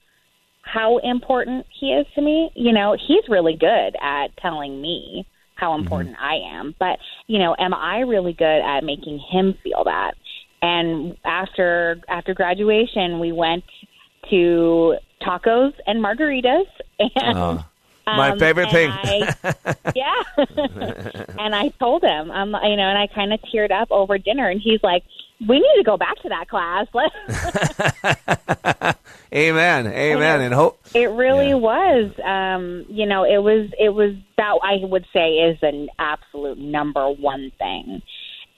[0.61, 2.51] how important he is to me?
[2.55, 7.55] You know, he's really good at telling me how important I am, but you know,
[7.57, 10.15] am I really good at making him feel that?
[10.61, 13.63] And after after graduation, we went
[14.29, 16.65] to tacos and margaritas
[16.99, 17.65] and Oh,
[18.05, 18.89] my um, favorite thing.
[18.91, 19.33] I-
[19.95, 20.23] yeah.
[21.39, 24.49] and I told him, um, you know, and I kind of teared up over dinner,
[24.49, 25.03] and he's like,
[25.47, 26.87] "We need to go back to that class."
[29.33, 29.87] Amen.
[29.87, 30.41] Amen.
[30.41, 30.79] And hope.
[30.93, 31.55] it really Yeah.
[31.55, 36.57] was, um, you know, it was it was that I would say is an absolute
[36.59, 38.01] number one thing.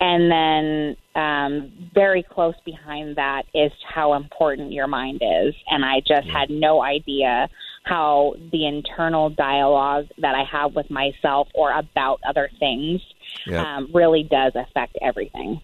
[0.02, 5.56] And then um, very close behind that is how important your mind is.
[5.70, 7.48] And I just had no idea
[7.86, 13.00] how the internal dialogue that I have with myself or about other things
[13.48, 13.78] Yeah.
[13.78, 15.62] um, really does affect everything.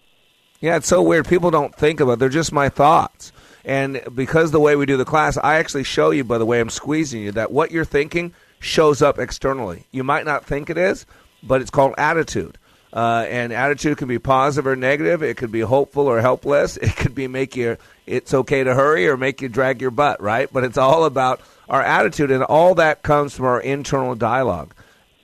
[0.62, 1.26] Yeah, it's so weird.
[1.26, 2.18] People don't think about it.
[2.20, 3.32] They're just my thoughts.
[3.64, 6.60] And because the way we do the class, I actually show you by the way
[6.60, 9.86] I'm squeezing you that what you're thinking shows up externally.
[9.90, 11.04] You might not think it is,
[11.42, 12.58] but it's called attitude.
[12.92, 15.22] Uh, and attitude can be positive or negative.
[15.22, 16.76] It could be hopeful or helpless.
[16.76, 20.22] It could be make you it's okay to hurry or make you drag your butt,
[20.22, 20.48] right?
[20.52, 24.74] But it's all about our attitude, and all that comes from our internal dialogue.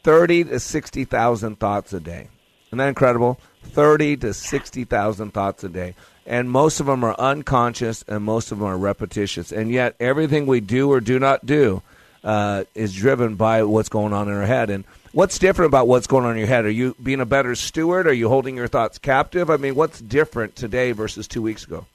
[0.03, 2.29] Thirty to sixty thousand thoughts a day.
[2.69, 3.39] Isn't that incredible?
[3.69, 5.95] 30 to 60,000 thoughts a day.
[6.27, 9.51] And most of them are unconscious and most of them are repetitious.
[9.51, 11.83] And yet, everything we do or do not do
[12.23, 14.69] uh, is driven by what's going on in our head.
[14.69, 16.65] And what's different about what's going on in your head?
[16.65, 18.07] Are you being a better steward?
[18.07, 19.49] Are you holding your thoughts captive?
[19.49, 21.87] I mean, what's different today versus two weeks ago?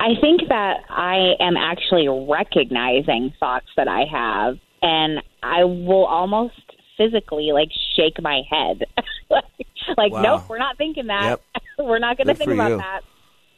[0.00, 6.60] I think that I am actually recognizing thoughts that I have, and I will almost
[6.96, 8.84] physically like shake my head,
[9.96, 10.22] like Wow.
[10.22, 11.40] nope, we're not thinking that.
[11.78, 12.76] we're not going to think about you.
[12.78, 13.00] that.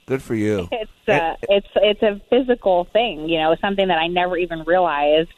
[0.06, 0.68] Good for you.
[0.72, 5.30] It's uh, it's it's a physical thing, you know, something that I never even realized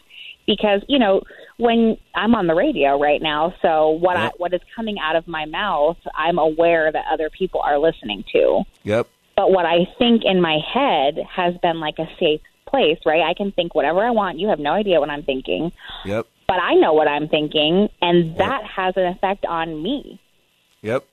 [0.46, 1.22] because you know
[1.58, 5.26] when I'm on the radio right now, so what I, what is coming out of
[5.28, 8.62] my mouth, I'm aware that other people are listening to.
[8.84, 9.08] Yep.
[9.36, 13.22] But what I think in my head has been like a safe place, right?
[13.22, 14.38] I can think whatever I want.
[14.38, 15.72] You have no idea what I'm thinking,
[16.04, 16.26] Yep.
[16.46, 20.20] but I know what I'm thinking, and that has an effect on me.
[20.82, 21.04] Yep.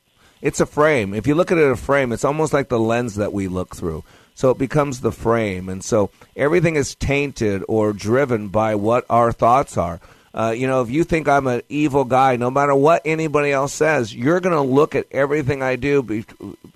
[0.41, 1.13] It's a frame.
[1.13, 3.75] If you look at it a frame, it's almost like the lens that we look
[3.75, 4.03] through.
[4.35, 5.69] So it becomes the frame.
[5.69, 9.99] And so everything is tainted or driven by what our thoughts are.
[10.35, 13.71] Uh, you know, if you think I'm an evil guy, no matter what anybody else
[13.71, 16.25] says, you're going to look at everything I do be,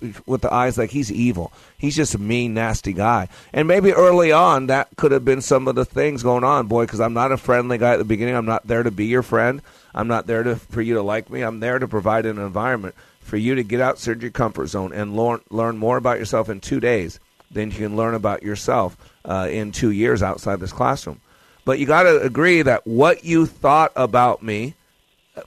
[0.00, 1.52] be, with the eyes like he's evil.
[1.76, 3.28] He's just a mean, nasty guy.
[3.52, 6.86] And maybe early on, that could have been some of the things going on, boy,
[6.86, 8.34] because I'm not a friendly guy at the beginning.
[8.34, 9.60] I'm not there to be your friend.
[9.94, 11.42] I'm not there to, for you to like me.
[11.42, 15.16] I'm there to provide an environment for you to get outside your comfort zone and
[15.16, 19.48] learn, learn more about yourself in two days than you can learn about yourself uh,
[19.50, 21.20] in two years outside this classroom.
[21.64, 24.74] But you got to agree that what you thought about me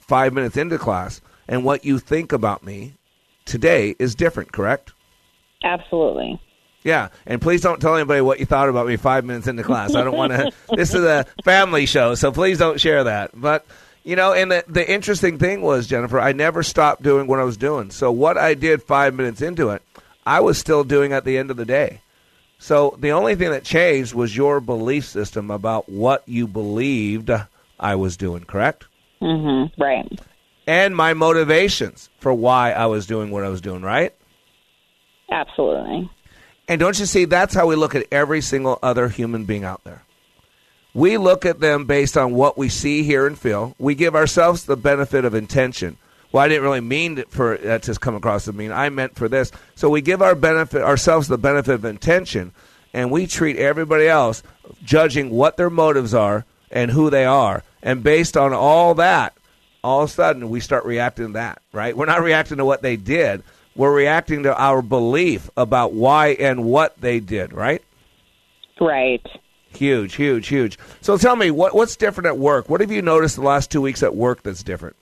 [0.00, 2.94] five minutes into class and what you think about me
[3.44, 4.92] today is different, correct?
[5.62, 6.40] Absolutely.
[6.82, 9.94] Yeah, and please don't tell anybody what you thought about me five minutes into class.
[9.94, 10.52] I don't want to.
[10.76, 13.30] this is a family show, so please don't share that.
[13.34, 13.64] But
[14.04, 17.44] you know, and the the interesting thing was Jennifer, I never stopped doing what I
[17.44, 17.90] was doing.
[17.90, 19.82] So what I did five minutes into it,
[20.26, 22.02] I was still doing at the end of the day.
[22.58, 27.30] So the only thing that changed was your belief system about what you believed
[27.80, 28.44] I was doing.
[28.44, 28.84] Correct?
[29.20, 29.82] Mm-hmm.
[29.82, 30.20] Right.
[30.66, 33.82] And my motivations for why I was doing what I was doing.
[33.82, 34.14] Right?
[35.30, 36.10] Absolutely.
[36.68, 39.84] And don't you see, that's how we look at every single other human being out
[39.84, 40.03] there.
[40.94, 43.74] We look at them based on what we see, hear, and feel.
[43.78, 45.96] We give ourselves the benefit of intention.
[46.30, 48.72] Well, I didn't really mean for that to come across as mean.
[48.72, 49.52] I meant for this.
[49.74, 52.52] So we give our benefit ourselves the benefit of intention,
[52.92, 54.42] and we treat everybody else
[54.84, 57.62] judging what their motives are and who they are.
[57.82, 59.36] And based on all that,
[59.82, 61.96] all of a sudden we start reacting to that, right?
[61.96, 63.42] We're not reacting to what they did.
[63.76, 67.82] We're reacting to our belief about why and what they did, right?
[68.80, 69.24] Right.
[69.76, 70.78] Huge, huge, huge.
[71.00, 72.68] So tell me, what what's different at work?
[72.68, 74.96] What have you noticed the last two weeks at work that's different?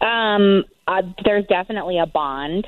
[0.00, 2.66] Um, uh, there's definitely a bond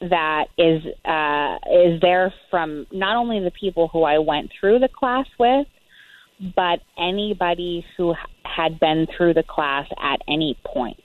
[0.00, 4.88] that is uh, is there from not only the people who I went through the
[4.88, 5.66] class with,
[6.54, 11.02] but anybody who had been through the class at any point.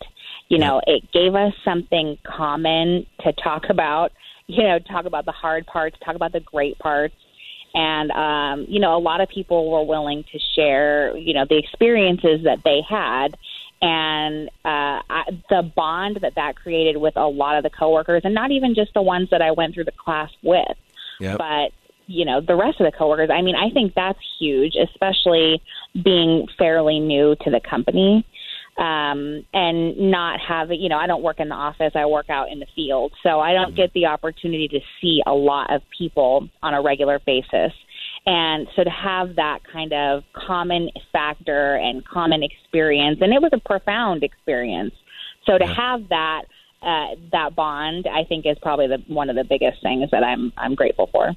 [0.49, 4.11] You know, it gave us something common to talk about.
[4.47, 7.15] You know, talk about the hard parts, talk about the great parts.
[7.73, 11.57] And um, you know, a lot of people were willing to share, you know, the
[11.57, 13.37] experiences that they had,
[13.81, 18.33] and uh, I, the bond that that created with a lot of the coworkers, and
[18.33, 20.77] not even just the ones that I went through the class with,
[21.19, 21.37] Yep.
[21.37, 21.71] but
[22.07, 23.29] you know, the rest of the coworkers.
[23.31, 25.61] I mean, I think that's huge, especially
[26.03, 28.25] being fairly new to the company
[28.77, 32.49] um, and not have you know I don't work in the office I work out
[32.51, 36.47] in the field so I don't get the opportunity to see a lot of people
[36.63, 37.73] on a regular basis
[38.25, 43.51] and so to have that kind of common factor and common experience and it was
[43.53, 44.93] a profound experience
[45.45, 46.43] so to have that
[46.81, 50.53] uh, that bond I think is probably the one of the biggest things that I'm
[50.57, 51.35] I'm grateful for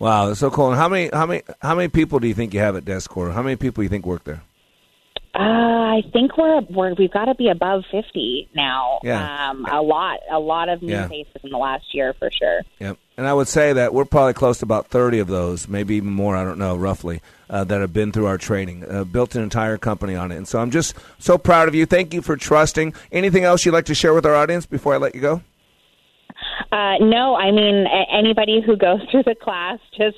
[0.00, 0.68] Wow, that's so cool.
[0.68, 3.08] And how many how many how many people do you think you have at Desk
[3.08, 3.32] Corps?
[3.32, 4.42] How many people do you think work there?
[5.34, 8.98] Uh, I think we're, we're we've got to be above fifty now.
[9.04, 9.50] Yeah.
[9.50, 11.06] Um, a lot, a lot of new Yeah.
[11.08, 12.62] faces in the last year for sure.
[12.80, 12.96] Yep.
[13.16, 16.10] And I would say that we're probably close to about 30 of those, maybe even
[16.10, 19.42] more, I don't know, roughly, uh, that have been through our training, uh, built an
[19.42, 20.36] entire company on it.
[20.36, 21.84] And so I'm just so proud of you.
[21.84, 22.94] Thank you for trusting.
[23.12, 25.42] Anything else you'd like to share with our audience before I let you go?
[26.72, 30.16] Uh, no, I mean anybody who goes through the class, just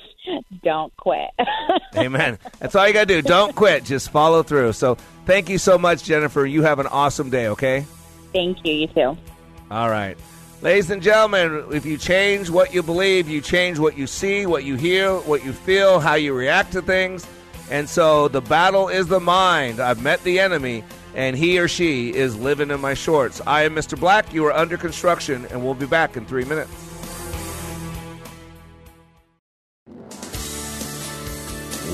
[0.63, 1.29] don't quit.
[1.95, 2.37] Amen.
[2.59, 3.21] That's all you got to do.
[3.21, 3.83] Don't quit.
[3.83, 4.73] Just follow through.
[4.73, 6.45] So thank you so much, Jennifer.
[6.45, 7.85] You have an awesome day, okay?
[8.33, 8.73] Thank you.
[8.73, 9.17] You too.
[9.71, 10.17] All right.
[10.61, 14.63] Ladies and gentlemen, if you change what you believe, you change what you see, what
[14.63, 17.27] you hear, what you feel, how you react to things.
[17.69, 19.81] And so the battle is the mind.
[19.81, 20.83] I've met the enemy,
[21.15, 23.41] and he or she is living in my shorts.
[23.45, 23.99] I am Mr.
[23.99, 24.33] Black.
[24.33, 26.71] You are under construction, and we'll be back in three minutes.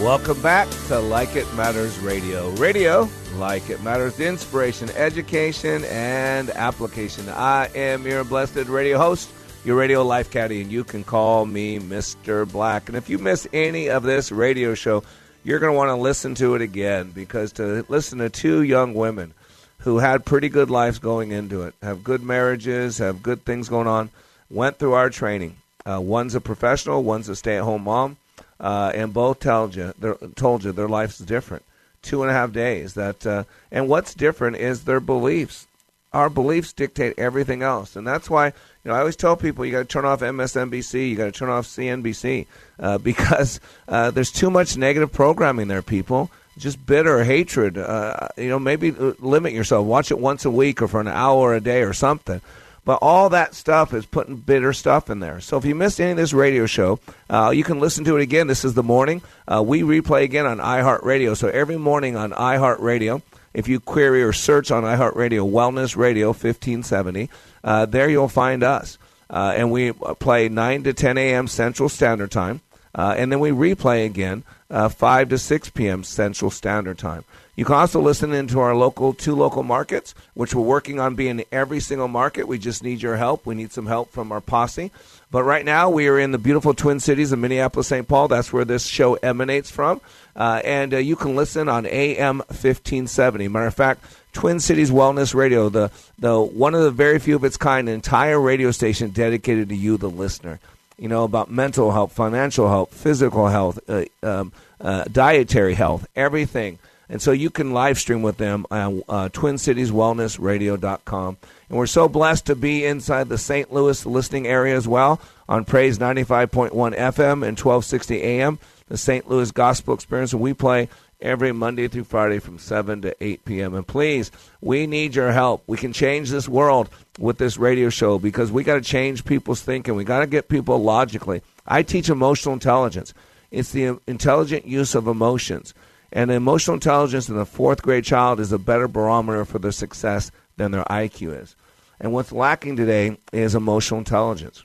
[0.01, 2.51] Welcome back to Like It Matters Radio.
[2.51, 7.27] Radio, like it matters, inspiration, education, and application.
[7.27, 9.29] I am your blessed radio host,
[9.65, 12.49] your radio life caddy, and you can call me Mr.
[12.49, 12.87] Black.
[12.87, 15.03] And if you miss any of this radio show,
[15.43, 18.93] you're going to want to listen to it again because to listen to two young
[18.93, 19.33] women
[19.79, 23.87] who had pretty good lives going into it, have good marriages, have good things going
[23.87, 24.09] on,
[24.49, 25.55] went through our training.
[25.85, 28.17] Uh, one's a professional, one's a stay-at-home mom,
[28.59, 29.93] uh, and both told you,
[30.35, 31.63] told you their life's different.
[32.01, 32.93] Two and a half days.
[32.93, 35.67] That uh, and what's different is their beliefs.
[36.11, 38.53] Our beliefs dictate everything else, and that's why you
[38.85, 41.49] know, I always tell people you got to turn off MSNBC, you got to turn
[41.49, 42.47] off CNBC
[42.79, 45.81] uh, because uh, there's too much negative programming there.
[45.81, 47.77] People just bitter hatred.
[47.77, 49.85] Uh, you know, maybe limit yourself.
[49.85, 52.41] Watch it once a week or for an hour a day or something.
[52.85, 55.41] But all that stuff is putting bitter stuff in there.
[55.41, 56.99] So if you missed any of this radio show,
[57.29, 58.47] uh, you can listen to it again.
[58.47, 59.21] This is the morning.
[59.47, 61.37] Uh, we replay again on iHeartRadio.
[61.37, 63.21] So every morning on iHeartRadio,
[63.53, 67.29] if you query or search on iHeartRadio Wellness Radio 1570,
[67.63, 68.97] uh, there you'll find us.
[69.29, 71.47] Uh, and we play 9 to 10 a.m.
[71.47, 72.61] Central Standard Time.
[72.95, 76.03] Uh, and then we replay again uh, 5 to 6 p.m.
[76.03, 77.23] Central Standard Time.
[77.55, 81.43] You can also listen into our local two local markets, which we're working on being
[81.51, 82.47] every single market.
[82.47, 83.45] We just need your help.
[83.45, 84.91] We need some help from our posse.
[85.29, 88.07] But right now, we are in the beautiful Twin Cities of Minneapolis, St.
[88.07, 88.29] Paul.
[88.29, 89.99] That's where this show emanates from.
[90.35, 93.47] Uh, and uh, you can listen on AM 1570.
[93.47, 97.43] Matter of fact, Twin Cities Wellness Radio, the, the one of the very few of
[97.43, 100.59] its kind, an entire radio station dedicated to you, the listener.
[100.97, 104.51] You know, about mental health, financial health, physical health, uh, um,
[104.81, 106.77] uh, dietary health, everything.
[107.09, 111.37] And so you can live stream with them on uh, TwinCitiesWellnessRadio.com.
[111.69, 113.73] And we're so blessed to be inside the St.
[113.73, 118.59] Louis listening area as well on Praise 95.1 FM and 1260 AM
[118.89, 119.29] the St.
[119.29, 120.89] Louis Gospel Experience, and we play
[121.21, 123.75] every Monday through Friday from 7 to 8 p.m.
[123.75, 124.31] And please,
[124.61, 125.63] we need your help.
[125.67, 129.61] We can change this world with this radio show because we got to change people's
[129.61, 129.95] thinking.
[129.95, 131.41] We got to get people logically.
[131.67, 133.13] I teach emotional intelligence.
[133.51, 135.73] It's the intelligent use of emotions.
[136.11, 140.31] And emotional intelligence in the fourth grade child is a better barometer for their success
[140.57, 141.55] than their IQ is.
[141.99, 144.63] And what's lacking today is emotional intelligence.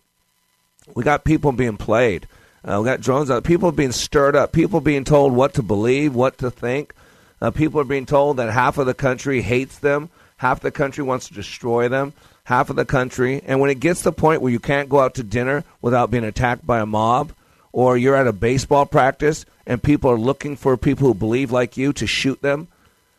[0.94, 2.26] We got people being played.
[2.64, 3.44] Uh, we got drones out.
[3.44, 4.52] People are being stirred up.
[4.52, 6.94] People being told what to believe, what to think.
[7.40, 10.08] Uh, people are being told that half of the country hates them,
[10.38, 13.42] half the country wants to destroy them, half of the country.
[13.44, 16.10] And when it gets to the point where you can't go out to dinner without
[16.10, 17.32] being attacked by a mob,
[17.72, 21.76] or you're at a baseball practice and people are looking for people who believe like
[21.76, 22.68] you to shoot them,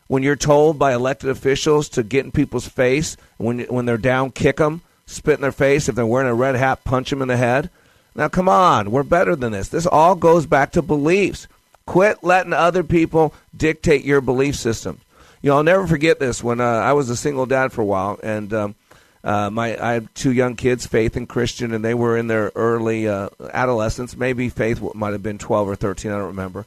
[0.08, 4.32] when you're told by elected officials to get in people's face, when when they're down,
[4.32, 5.90] kick them, spit in their face.
[5.90, 7.70] If they're wearing a red hat, punch them in the head.
[8.16, 9.68] Now, come on, we're better than this.
[9.68, 11.48] This all goes back to beliefs.
[11.86, 15.02] Quit letting other people dictate your belief system.
[15.42, 16.44] You know, I'll never forget this.
[16.44, 18.76] When uh, I was a single dad for a while, and um,
[19.24, 22.52] uh, my I had two young kids, Faith and Christian, and they were in their
[22.56, 24.16] early uh, adolescence.
[24.16, 26.12] Maybe Faith might have been twelve or thirteen.
[26.12, 26.66] I don't remember.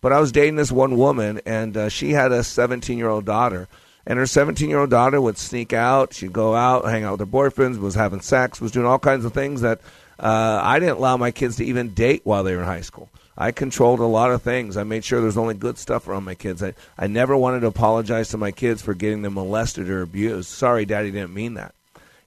[0.00, 3.68] But I was dating this one woman, and uh, she had a seventeen-year-old daughter.
[4.06, 6.14] And her 17 year old daughter would sneak out.
[6.14, 9.26] She'd go out, hang out with her boyfriends, was having sex, was doing all kinds
[9.26, 9.82] of things that
[10.18, 13.08] uh, I didn't allow my kids to even date while they were in high school.
[13.36, 14.76] I controlled a lot of things.
[14.76, 16.60] I made sure there was only good stuff around my kids.
[16.60, 20.48] I, I never wanted to apologize to my kids for getting them molested or abused.
[20.48, 21.72] Sorry, Daddy didn't mean that.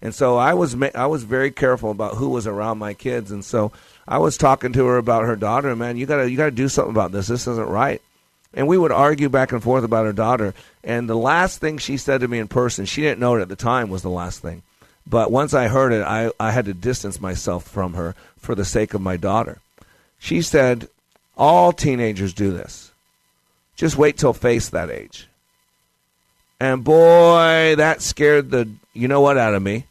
[0.02, 3.30] And so I was ma- I was very careful about who was around my kids.
[3.30, 3.74] And so
[4.08, 5.76] I was talking to her about her daughter.
[5.76, 7.28] Man, you gotta you gotta do something about this.
[7.28, 8.02] This isn't right.
[8.54, 10.54] And we would argue back and forth about her daughter.
[10.84, 13.50] And the last thing she said to me in person, she didn't know it at
[13.50, 14.64] the time, was the last thing.
[15.08, 18.66] But once I heard it, I, I had to distance myself from her for the
[18.66, 19.60] sake of my daughter.
[20.20, 20.88] She said,
[21.38, 22.92] All teenagers do this.
[23.76, 25.28] Just wait till Faith's that age.
[26.60, 29.86] And boy, that scared the you know what out of me.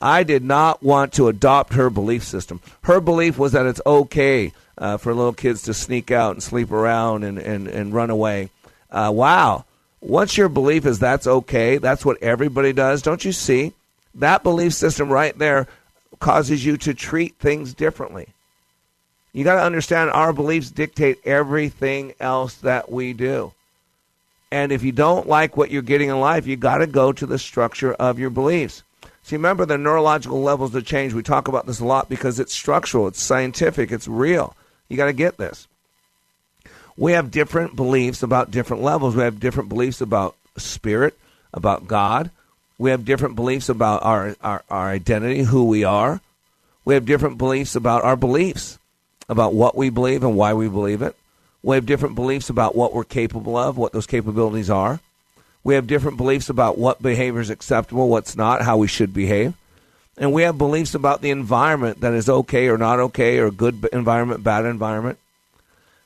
[0.00, 2.60] I did not want to adopt her belief system.
[2.82, 6.70] Her belief was that it's okay uh, for little kids to sneak out and sleep
[6.70, 8.50] around and, and, and run away.
[8.90, 9.64] Uh, wow.
[10.00, 13.72] Once your belief is that's okay, that's what everybody does, don't you see?
[14.16, 15.66] That belief system right there
[16.20, 18.28] causes you to treat things differently.
[19.32, 23.52] You got to understand our beliefs dictate everything else that we do.
[24.50, 27.26] And if you don't like what you're getting in life, you got to go to
[27.26, 28.82] the structure of your beliefs.
[29.24, 31.12] See, remember the neurological levels of change.
[31.12, 34.56] We talk about this a lot because it's structural, it's scientific, it's real.
[34.88, 35.66] You got to get this.
[36.96, 39.14] We have different beliefs about different levels.
[39.14, 41.18] We have different beliefs about spirit,
[41.52, 42.30] about God,
[42.78, 46.20] we have different beliefs about our, our, our identity, who we are.
[46.84, 48.78] We have different beliefs about our beliefs,
[49.28, 51.16] about what we believe and why we believe it.
[51.62, 55.00] We have different beliefs about what we're capable of, what those capabilities are.
[55.64, 59.54] We have different beliefs about what behavior is acceptable, what's not, how we should behave.
[60.16, 63.88] And we have beliefs about the environment that is okay or not okay, or good
[63.92, 65.18] environment, bad environment.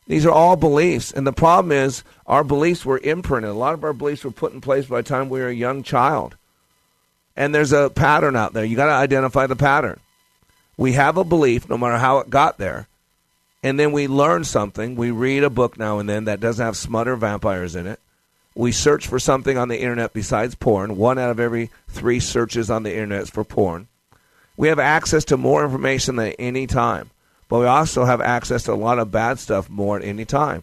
[0.06, 1.12] These are all beliefs.
[1.12, 3.50] And the problem is, our beliefs were imprinted.
[3.50, 5.54] A lot of our beliefs were put in place by the time we were a
[5.54, 6.36] young child.
[7.41, 8.66] And there's a pattern out there.
[8.66, 9.99] You got to identify the pattern.
[10.76, 12.86] We have a belief, no matter how it got there,
[13.62, 14.95] and then we learn something.
[14.95, 17.99] We read a book now and then that doesn't have smut or vampires in it.
[18.55, 20.99] We search for something on the internet besides porn.
[20.99, 23.88] One out of every three searches on the internet is for porn.
[24.59, 27.09] We have access to more information than any time,
[27.49, 30.62] but we also have access to a lot of bad stuff more at any time.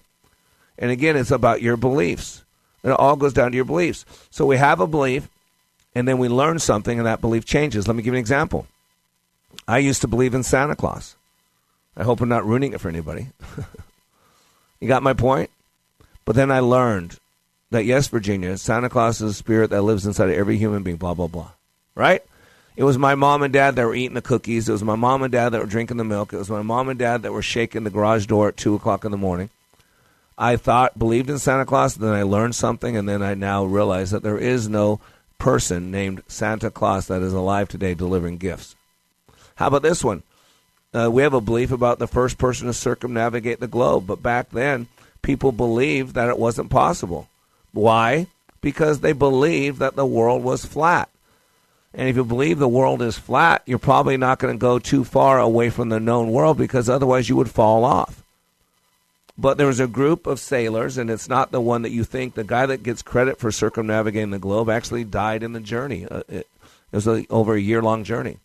[0.78, 2.44] And again, it's about your beliefs.
[2.84, 4.06] And It all goes down to your beliefs.
[4.30, 5.28] So we have a belief,
[5.98, 7.88] and then we learn something, and that belief changes.
[7.88, 8.68] Let me give you an example.
[9.68, 11.16] I used to believe in Santa Claus.
[11.95, 13.30] I hope I'm not ruining it for anybody.
[14.80, 15.50] you got my point?
[16.24, 17.18] But then I learned
[17.72, 20.98] that, yes, Virginia, Santa Claus is a spirit that lives inside of every human being,
[20.98, 21.50] blah, blah, blah.
[21.95, 22.22] Right?
[22.76, 24.70] It was my mom and dad that were eating the cookies.
[24.70, 26.32] It was my mom and dad that were drinking the milk.
[26.32, 29.04] It was my mom and dad that were shaking the garage door at 2 o'clock
[29.04, 29.50] in the morning.
[30.38, 34.12] I thought, believed in Santa Claus, then I learned something, and then I now realize
[34.12, 35.00] that there is no
[35.38, 38.76] person named Santa Claus that is alive today delivering gifts.
[39.56, 40.24] How about this one?
[40.94, 44.50] Uh, we have a belief about the first person to circumnavigate the globe, but back
[44.52, 44.88] then,
[45.22, 47.28] people believed that it wasn't possible.
[47.72, 48.28] Why?
[48.62, 51.10] Because they believed that the world was flat.
[51.94, 55.04] And if you believe the world is flat, you're probably not going to go too
[55.04, 58.24] far away from the known world because otherwise you would fall off.
[59.38, 62.34] But there was a group of sailors, and it's not the one that you think.
[62.34, 66.08] The guy that gets credit for circumnavigating the globe actually died in the journey.
[66.08, 66.48] Uh, it,
[66.92, 68.38] it was a, over a year long journey.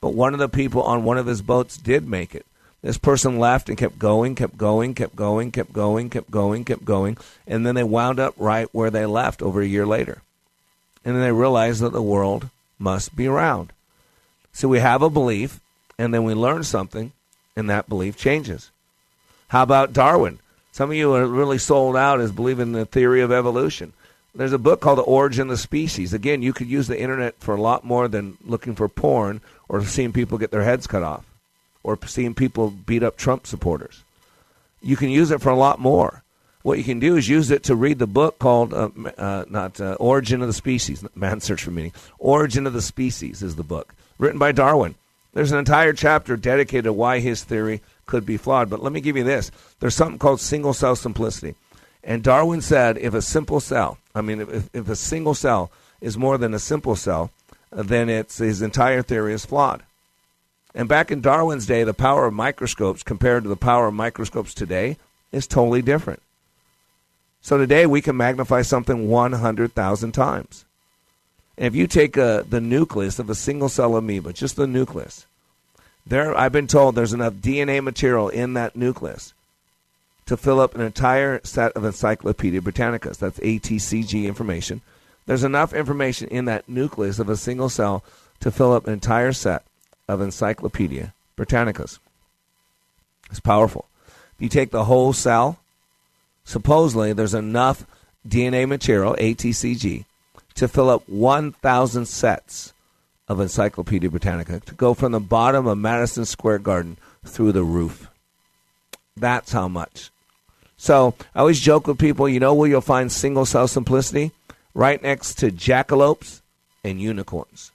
[0.00, 2.46] But one of the people on one of his boats did make it.
[2.82, 6.84] This person left and kept going, kept going, kept going, kept going, kept going, kept
[6.84, 10.22] going, and then they wound up right where they left over a year later.
[11.04, 13.72] And then they realized that the world must be round.
[14.52, 15.60] So we have a belief,
[15.98, 17.12] and then we learn something,
[17.54, 18.70] and that belief changes.
[19.50, 20.38] How about Darwin?
[20.70, 23.92] Some of you are really sold out as believing the theory of evolution.
[24.32, 26.12] There's a book called The Origin of the Species.
[26.12, 29.84] Again, you could use the internet for a lot more than looking for porn or
[29.84, 31.26] seeing people get their heads cut off
[31.82, 34.04] or seeing people beat up Trump supporters.
[34.80, 36.22] You can use it for a lot more.
[36.62, 39.80] What you can do is use it to read the book called uh, uh, not
[39.80, 41.04] uh, Origin of the Species.
[41.16, 41.92] Man, search for meaning.
[42.20, 44.94] Origin of the Species is the book written by Darwin.
[45.32, 48.68] There's an entire chapter dedicated to why his theory could be flawed.
[48.68, 51.54] But let me give you this: there's something called single cell simplicity,
[52.02, 55.70] and Darwin said if a simple cell, I mean, if, if a single cell
[56.00, 57.30] is more than a simple cell,
[57.70, 59.82] then it's his entire theory is flawed.
[60.74, 64.54] And back in Darwin's day, the power of microscopes compared to the power of microscopes
[64.54, 64.96] today
[65.32, 66.22] is totally different.
[67.40, 70.64] So today we can magnify something 100,000 times.
[71.60, 75.26] And if you take a, the nucleus of a single cell amoeba, just the nucleus,
[76.06, 79.34] there I've been told there's enough DNA material in that nucleus
[80.24, 83.18] to fill up an entire set of Encyclopedia Britannicas.
[83.18, 84.80] That's ATCG information.
[85.26, 88.02] There's enough information in that nucleus of a single cell
[88.40, 89.62] to fill up an entire set
[90.08, 91.98] of Encyclopedia Britannicas.
[93.28, 93.84] It's powerful.
[94.06, 95.58] If you take the whole cell,
[96.42, 97.84] supposedly there's enough
[98.26, 100.06] DNA material, ATCG,
[100.60, 102.74] to fill up 1,000 sets
[103.28, 108.10] of Encyclopedia Britannica, to go from the bottom of Madison Square Garden through the roof.
[109.16, 110.10] That's how much.
[110.76, 114.32] So I always joke with people, you know where you'll find single cell simplicity?
[114.74, 116.42] Right next to jackalopes
[116.84, 117.72] and unicorns.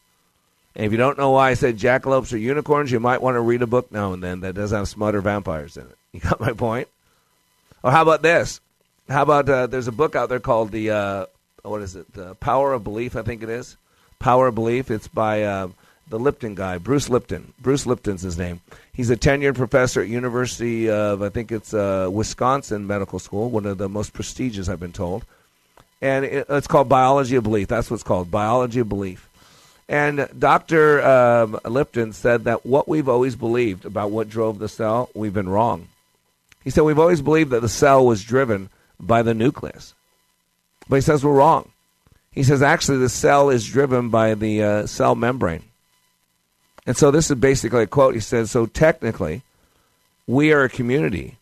[0.76, 3.42] And if you don't know why I said jackalopes or unicorns, you might want to
[3.42, 5.98] read a book now and then that doesn't have smut or vampires in it.
[6.14, 6.88] You got my point?
[7.84, 8.62] Or how about this?
[9.10, 11.26] How about uh, there's a book out there called the uh,
[11.66, 12.14] what is it?
[12.14, 13.78] The Power of Belief, I think it is.
[14.20, 14.90] Power of Belief.
[14.92, 15.70] It's by uh,
[16.08, 17.54] the Lipton guy, Bruce Lipton.
[17.60, 18.62] Bruce Lipton's his name.
[18.94, 23.66] He's a tenured professor at University of I think it's uh, Wisconsin Medical School, one
[23.66, 25.26] of the most prestigious, I've been told.
[26.02, 27.68] And it, it's called Biology of Belief.
[27.68, 29.30] That's what's called, Biology of Belief.
[29.88, 31.06] And Dr.
[31.06, 35.50] Um, Lipton said that what we've always believed about what drove the cell, we've been
[35.50, 35.88] wrong.
[36.64, 39.94] He said we've always believed that the cell was driven by the nucleus.
[40.88, 41.72] But he says we're wrong.
[42.32, 45.64] He says actually the cell is driven by the uh, cell membrane.
[46.86, 48.14] And so this is basically a quote.
[48.14, 49.42] He says, So technically,
[50.28, 51.38] we are a community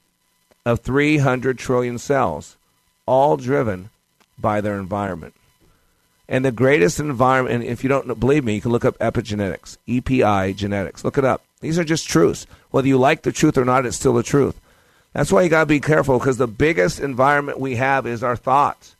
[0.66, 2.56] of 300 trillion cells,
[3.06, 3.90] all driven
[4.38, 5.34] by their environment.
[6.30, 9.78] And the greatest environment, and if you don't believe me, you can look up epigenetics,
[9.88, 11.04] EPI genetics.
[11.04, 11.44] Look it up.
[11.60, 12.48] These are just truths.
[12.72, 14.60] Whether you like the truth or not, it's still the truth.
[15.12, 18.36] That's why you got to be careful because the biggest environment we have is our
[18.36, 18.96] thoughts.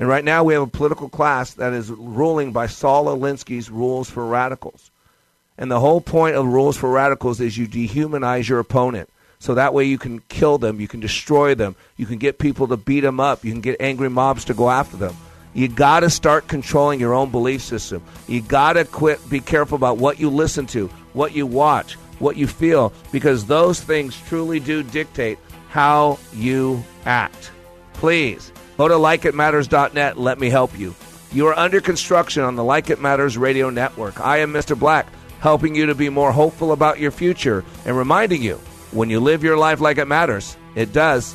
[0.00, 4.08] And right now we have a political class that is ruling by Saul Alinsky's rules
[4.08, 4.90] for radicals.
[5.58, 9.10] And the whole point of rules for radicals is you dehumanize your opponent.
[9.40, 12.66] So that way you can kill them, you can destroy them, you can get people
[12.68, 15.14] to beat them up, you can get angry mobs to go after them.
[15.52, 18.02] You got to start controlling your own belief system.
[18.26, 22.36] You got to quit be careful about what you listen to, what you watch, what
[22.36, 25.38] you feel because those things truly do dictate
[25.68, 27.50] how you act.
[27.94, 30.94] Please go to likeitmatters.net let me help you.
[31.32, 34.18] You are under construction on the Like It Matters radio network.
[34.18, 34.78] I am Mr.
[34.78, 35.06] Black,
[35.40, 38.54] helping you to be more hopeful about your future and reminding you
[38.92, 41.34] when you live your life like it matters, it does.